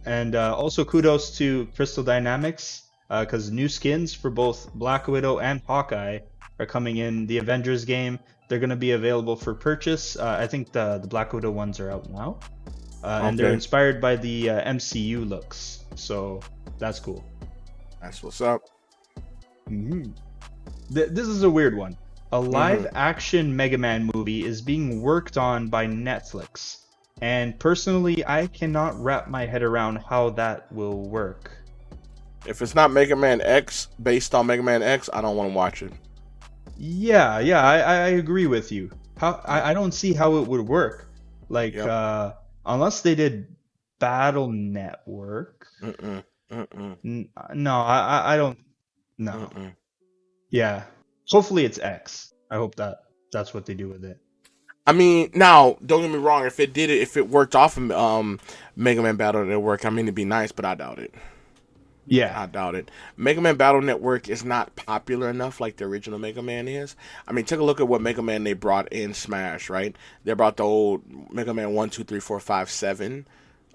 [0.05, 5.61] And uh, also kudos to Crystal Dynamics because new skins for both Black Widow and
[5.65, 6.19] Hawkeye
[6.59, 8.19] are coming in the Avengers game.
[8.47, 10.15] They're going to be available for purchase.
[10.15, 12.39] Uh, I think the the Black Widow ones are out now,
[13.03, 15.85] uh, and they're inspired by the uh, MCU looks.
[15.95, 16.41] So
[16.77, 17.23] that's cool.
[18.01, 18.61] That's what's up.
[19.69, 20.11] Mm-hmm.
[20.93, 21.97] Th- this is a weird one.
[22.31, 26.85] A live action Mega Man movie is being worked on by Netflix.
[27.21, 31.51] And personally, I cannot wrap my head around how that will work.
[32.45, 35.55] If it's not Mega Man X based on Mega Man X, I don't want to
[35.55, 35.91] watch it.
[36.81, 38.89] Yeah, yeah, I, I agree with you.
[39.17, 41.07] How I, I don't see how it would work.
[41.49, 41.87] Like Yep.
[41.87, 42.33] uh
[42.65, 43.47] unless they did
[43.99, 45.67] Battle Network.
[45.83, 46.23] Mm-mm.
[46.51, 46.97] Mm-mm.
[47.03, 48.57] N- no, I I- don't
[49.17, 49.31] no.
[49.33, 49.75] Mm-mm.
[50.49, 50.83] Yeah.
[51.27, 52.33] Hopefully it's X.
[52.49, 52.99] I hope that
[53.33, 54.17] that's what they do with it.
[54.87, 56.45] I mean, now don't get me wrong.
[56.45, 58.39] If it did it, if it worked off of um,
[58.75, 61.13] Mega Man Battle Network, I mean it'd be nice, but I doubt it.
[62.09, 62.39] Yeah.
[62.39, 62.89] I doubt it.
[63.17, 66.95] Mega Man Battle Network is not popular enough like the original Mega Man is.
[67.27, 69.95] I mean, take a look at what Mega Man they brought in Smash, right?
[70.23, 73.27] They brought the old Mega Man 1, 2, 3, 4, 5, 7,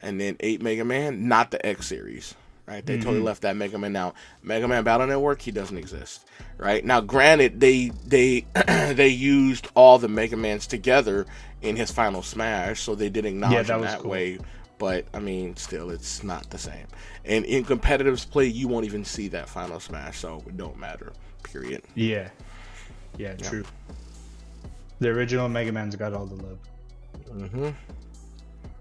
[0.03, 2.35] and then 8 Mega Man, not the X series,
[2.67, 2.85] right?
[2.85, 3.27] They totally mm-hmm.
[3.27, 4.15] left that Mega Man out.
[4.43, 6.27] Mega Man Battle Network, he doesn't exist,
[6.59, 6.85] right?
[6.85, 8.47] Now, granted, they they
[8.95, 11.27] they used all the Mega Mans together
[11.63, 14.11] in his final Smash, so they did acknowledge that him that cool.
[14.11, 14.39] way
[14.79, 16.87] but I mean, still, it's not the same.
[17.25, 21.13] And in competitive play, you won't even see that final smash, so it don't matter.
[21.43, 21.83] Period.
[21.95, 22.29] Yeah.
[23.17, 23.49] Yeah, Yeah.
[23.49, 23.65] true.
[25.01, 26.59] The original Mega Man's got all the love.
[27.31, 27.69] Mm-hmm.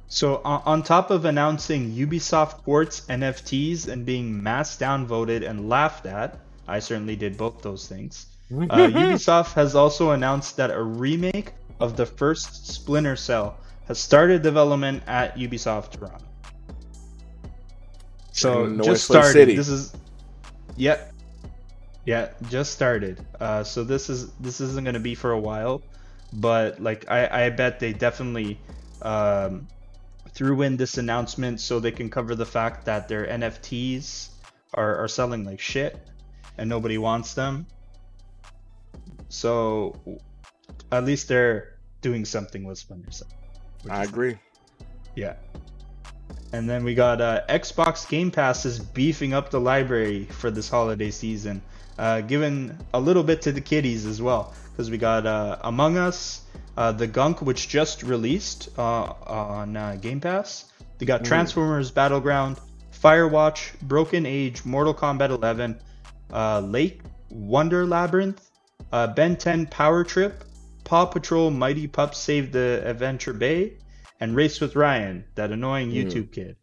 [0.07, 6.05] So on, on top of announcing Ubisoft Quartz NFTs and being mass downvoted and laughed
[6.05, 8.27] at, I certainly did both those things.
[8.51, 13.57] Uh, Ubisoft has also announced that a remake of the first Splinter Cell
[13.87, 16.25] has started development at Ubisoft Toronto.
[18.31, 19.31] So just started.
[19.31, 19.55] City.
[19.55, 19.93] This is,
[20.75, 21.13] yep,
[22.05, 23.25] yeah, just started.
[23.39, 25.81] Uh, so this is this isn't gonna be for a while,
[26.33, 28.59] but like I I bet they definitely
[29.01, 29.67] um,
[30.33, 34.29] threw in this announcement so they can cover the fact that their NFTs
[34.73, 35.97] are, are selling like shit
[36.57, 37.67] and nobody wants them.
[39.29, 39.95] So
[40.91, 43.29] at least they're doing something with Splinter Cell.
[43.89, 44.37] I agree.
[45.15, 45.35] yeah.
[46.51, 50.69] And then we got uh, Xbox Game Pass is beefing up the library for this
[50.69, 51.63] holiday season,
[51.97, 54.53] uh, giving a little bit to the kiddies as well.
[54.71, 56.41] Because we got uh, Among Us,
[56.77, 60.65] uh, The Gunk, which just released uh, on uh, Game Pass.
[60.99, 62.57] They got Transformers Battleground,
[63.03, 65.79] Firewatch, Broken Age, Mortal Kombat 11,
[66.31, 68.49] uh, Lake Wonder Labyrinth,
[68.91, 70.43] uh, Ben 10 Power Trip,
[70.83, 73.73] Paw Patrol Mighty Pups Save the Adventure Bay,
[74.19, 76.55] and Race with Ryan, that annoying YouTube kid.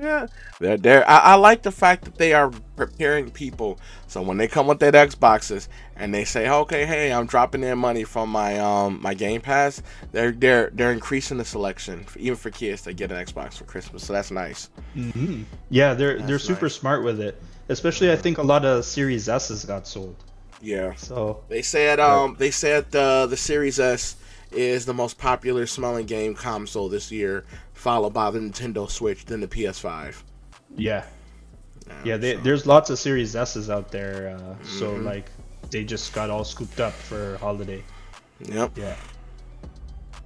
[0.00, 1.08] Yeah, they're there.
[1.08, 3.78] I, I like the fact that they are preparing people.
[4.06, 7.78] So when they come with their Xboxes and they say, "Okay, hey, I'm dropping in
[7.78, 9.82] money from my um my Game Pass,"
[10.12, 14.06] they're they're they're increasing the selection even for kids to get an Xbox for Christmas.
[14.06, 14.70] So that's nice.
[14.96, 15.42] Mm-hmm.
[15.68, 16.74] Yeah, they're they're super nice.
[16.74, 17.40] smart with it.
[17.68, 20.16] Especially, I think a lot of Series S's got sold.
[20.60, 20.94] Yeah.
[20.96, 24.16] So They said um they said the the Series S
[24.52, 29.40] is the most popular smelling game console this year, followed by the Nintendo Switch, then
[29.40, 30.22] the PS5.
[30.76, 31.04] yeah,
[32.04, 32.16] yeah.
[32.16, 34.36] They, so- There's lots of Series S's out there.
[34.36, 35.04] Uh, So Mhm.
[35.04, 35.30] like,
[35.70, 37.82] they just got all scooped up for holiday.
[38.40, 38.76] Yep.
[38.76, 38.96] Yeah.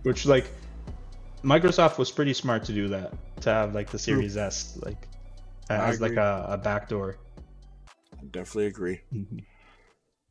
[0.03, 0.47] Which like,
[1.43, 3.13] Microsoft was pretty smart to do that
[3.43, 5.07] to have like the Series S like
[5.69, 7.19] as like a, a backdoor.
[8.19, 9.01] I definitely agree.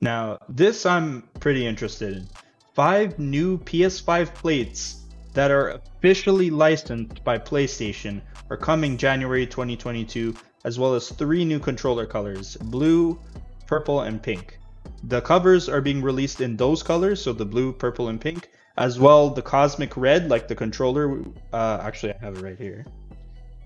[0.03, 2.27] Now, this I'm pretty interested in.
[2.73, 4.97] Five new PS5 plates
[5.33, 10.35] that are officially licensed by PlayStation are coming January 2022,
[10.65, 13.17] as well as three new controller colors blue,
[13.65, 14.59] purple, and pink.
[15.03, 18.99] The covers are being released in those colors, so the blue, purple, and pink, as
[18.99, 21.21] well the cosmic red, like the controller.
[21.53, 22.85] Uh, actually, I have it right here.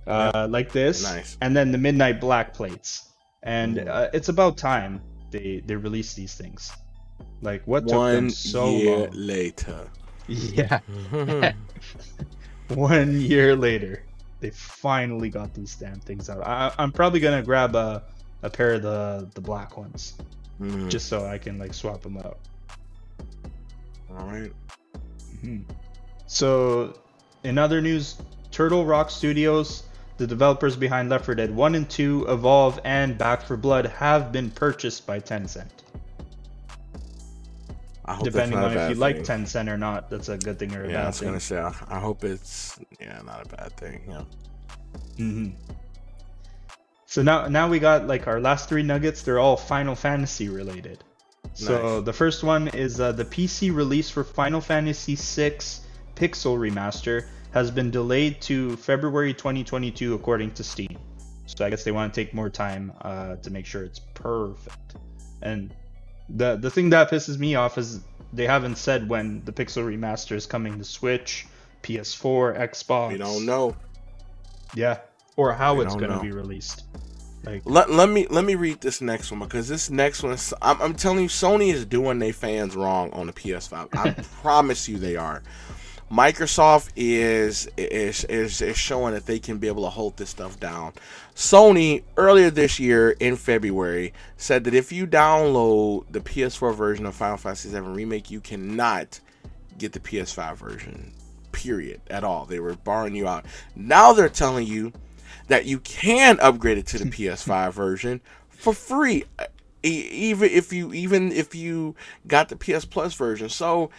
[0.05, 1.35] Uh, like this, Nice.
[1.41, 3.09] and then the midnight black plates.
[3.41, 5.01] And uh, it's about time
[5.32, 6.72] they they release these things.
[7.41, 9.10] Like what took them so year long?
[9.14, 9.88] later.
[10.28, 10.80] Yeah,
[12.70, 14.04] one year later,
[14.40, 16.45] they finally got these damn things out.
[16.45, 18.04] I, I'm probably gonna grab a
[18.44, 20.16] a pair of the the black ones
[20.60, 20.90] Mhm.
[20.90, 22.40] just so I can like swap them out.
[24.10, 24.52] All right.
[26.26, 26.94] So,
[27.44, 28.18] in other news,
[28.52, 29.84] Turtle Rock Studios,
[30.18, 34.31] the developers behind Left 4 Dead 1 and 2, Evolve, and Back 4 Blood, have
[34.31, 35.69] been purchased by Tencent.
[38.06, 39.45] I hope Depending on if you like thing.
[39.45, 40.94] Tencent or not, that's a good thing or a bad thing.
[40.94, 41.27] Yeah, I was thing.
[41.27, 41.57] gonna say.
[41.57, 44.02] I, hope it's yeah, not a bad thing.
[44.07, 44.23] Yeah.
[45.18, 45.49] hmm
[47.06, 49.23] So now, now we got like our last three nuggets.
[49.23, 51.03] They're all Final Fantasy related.
[51.53, 55.57] So the first one is uh, the PC release for Final Fantasy VI
[56.15, 57.26] Pixel Remaster
[57.57, 60.97] has been delayed to February 2022, according to Steam.
[61.47, 64.95] So I guess they want to take more time uh, to make sure it's perfect.
[65.41, 65.73] And
[66.29, 68.01] the the thing that pisses me off is
[68.34, 71.47] they haven't said when the Pixel Remaster is coming to Switch,
[71.84, 73.11] PS4, Xbox.
[73.13, 73.75] We don't know.
[74.75, 74.99] Yeah,
[75.35, 76.84] or how We it's going to be released.
[77.43, 80.53] Like, Let, let me let me read this next one because this next one is,
[80.61, 83.88] I'm, I'm telling you Sony is doing their fans wrong on the PS5.
[83.95, 84.11] I
[84.41, 85.43] promise you they are.
[86.11, 90.59] Microsoft is, is is is showing that they can be able to hold this stuff
[90.59, 90.93] down.
[91.35, 97.13] Sony earlier this year in February said that if you download the PS4 version of
[97.13, 99.19] Final Fantasy VII Remake, you cannot
[99.77, 101.13] get the PS5 version.
[101.51, 102.01] Period.
[102.09, 102.45] At all.
[102.45, 103.45] They were barring you out.
[103.75, 104.93] Now they're telling you
[105.47, 109.25] that you can upgrade it to the PS5 version for free,
[109.84, 111.95] even if you even if you
[112.27, 113.49] got the PS Plus version.
[113.49, 113.89] So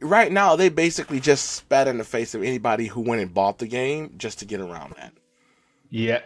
[0.00, 3.58] right now they basically just spat in the face of anybody who went and bought
[3.58, 5.12] the game just to get around that.
[5.90, 6.20] yeah,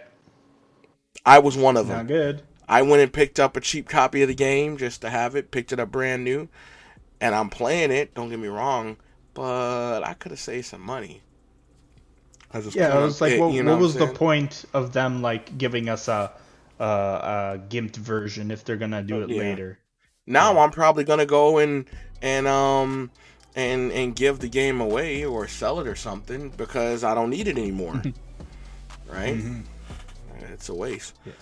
[1.24, 2.06] I was one of not them.
[2.06, 2.42] good.
[2.68, 5.50] I went and picked up a cheap copy of the game just to have it,
[5.50, 6.48] picked it up brand new,
[7.20, 8.14] and I'm playing it.
[8.14, 8.96] Don't get me wrong,
[9.34, 11.22] but I could have saved some money.
[12.52, 14.92] I just Yeah, I was like, it- what, you know what was the point of
[14.92, 16.32] them like giving us a
[16.78, 19.38] a, a gimped version if they're gonna do it yeah.
[19.38, 19.78] later?
[20.26, 20.60] Now Yeah.
[20.60, 21.86] I'm probably gonna go and
[22.22, 23.10] and um
[23.56, 27.48] and and give the game away or sell it or something because I don't need
[27.48, 28.02] it anymore.
[29.08, 29.42] right?
[30.52, 31.16] It's a waste.
[31.24, 31.32] Yeah.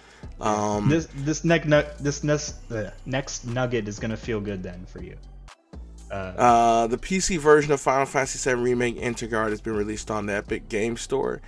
[0.40, 4.86] Um, This this next nu- this next the next nugget is gonna feel good then
[4.86, 5.16] for you.
[6.10, 10.24] Uh, uh, the PC version of Final Fantasy VII Remake Intergrade has been released on
[10.26, 11.42] the Epic Game Store.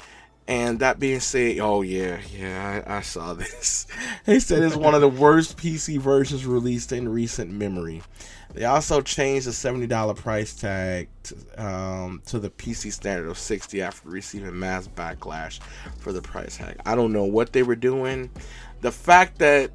[0.49, 3.87] And that being said, oh yeah, yeah, I, I saw this.
[4.25, 8.03] they said it's one of the worst PC versions released in recent memory.
[8.53, 13.39] They also changed the seventy dollar price tag to, um, to the PC standard of
[13.39, 15.61] sixty after receiving mass backlash
[15.99, 16.77] for the price tag.
[16.85, 18.29] I don't know what they were doing.
[18.81, 19.71] The fact that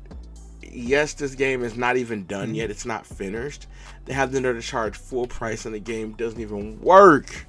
[0.61, 3.67] yes, this game is not even done yet; it's not finished.
[4.05, 7.45] They have the nerve to charge full price, and the game doesn't even work.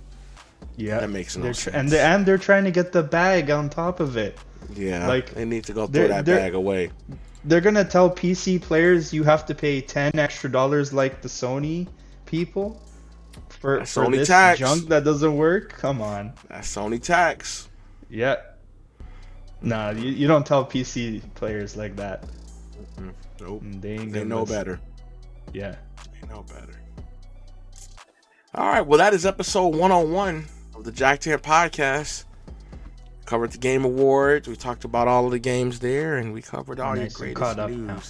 [0.77, 1.74] Yeah, that makes no they're sense.
[1.77, 4.39] and they, and they're trying to get the bag on top of it.
[4.74, 6.91] Yeah, Like, they need to go throw that bag away.
[7.45, 11.87] They're gonna tell PC players you have to pay ten extra dollars like the Sony
[12.27, 12.83] people
[13.49, 14.59] for, That's for Sony this tax.
[14.59, 15.73] junk that doesn't work.
[15.74, 16.33] Come on.
[16.49, 17.69] That's Sony tax.
[18.11, 18.37] Yeah.
[19.62, 22.24] Nah, you, you don't tell PC players like that.
[23.41, 24.81] Nope, Mm, They ain't they know better.
[25.53, 25.77] Yeah.
[26.20, 26.81] They know better.
[28.57, 32.24] All right, well, that is episode 101 of the Jacked In podcast.
[33.27, 34.49] Covered the Game Awards.
[34.49, 37.59] We talked about all of the games there, and we covered all Nice your greatest
[37.59, 38.01] news now.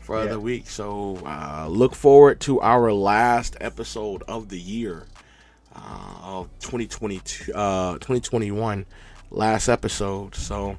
[0.00, 0.30] for Yeah.
[0.32, 0.68] the week.
[0.68, 5.06] So uh, look forward to our last episode of the year
[5.74, 8.86] uh, of 2022, uh, 2021,
[9.30, 10.36] last episode.
[10.36, 10.76] So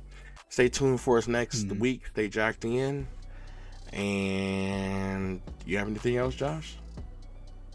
[0.47, 1.79] stay tuned for us next Mhm.
[1.79, 2.03] week.
[2.13, 3.07] Stay jacked in.
[3.91, 6.77] And you have anything else, Josh?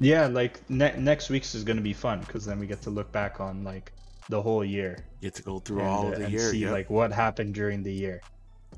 [0.00, 3.12] Yeah, like ne- next week's is gonna be fun because then we get to look
[3.12, 3.92] back on like
[4.30, 6.50] the whole year Get to go through and, all uh, of the and year.
[6.50, 6.72] see Yep.
[6.72, 8.20] like what happened during the year.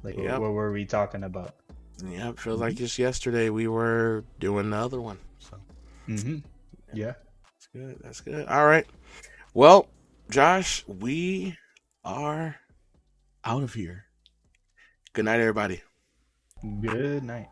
[0.03, 0.41] Like Yep.
[0.41, 1.55] what were we talking about?
[2.05, 5.19] Yep, feels like just yesterday we were doing the other one.
[5.39, 5.57] So
[6.09, 6.39] Mm-hmm.
[6.93, 7.15] Yeah.
[7.45, 7.99] that's good.
[8.03, 8.49] That's good.
[8.49, 8.87] All right.
[9.55, 9.89] Well,
[10.31, 11.57] Josh, we
[12.05, 12.57] are
[13.45, 14.07] out of here.
[15.13, 15.83] Good night, everybody.
[16.81, 17.49] Good night.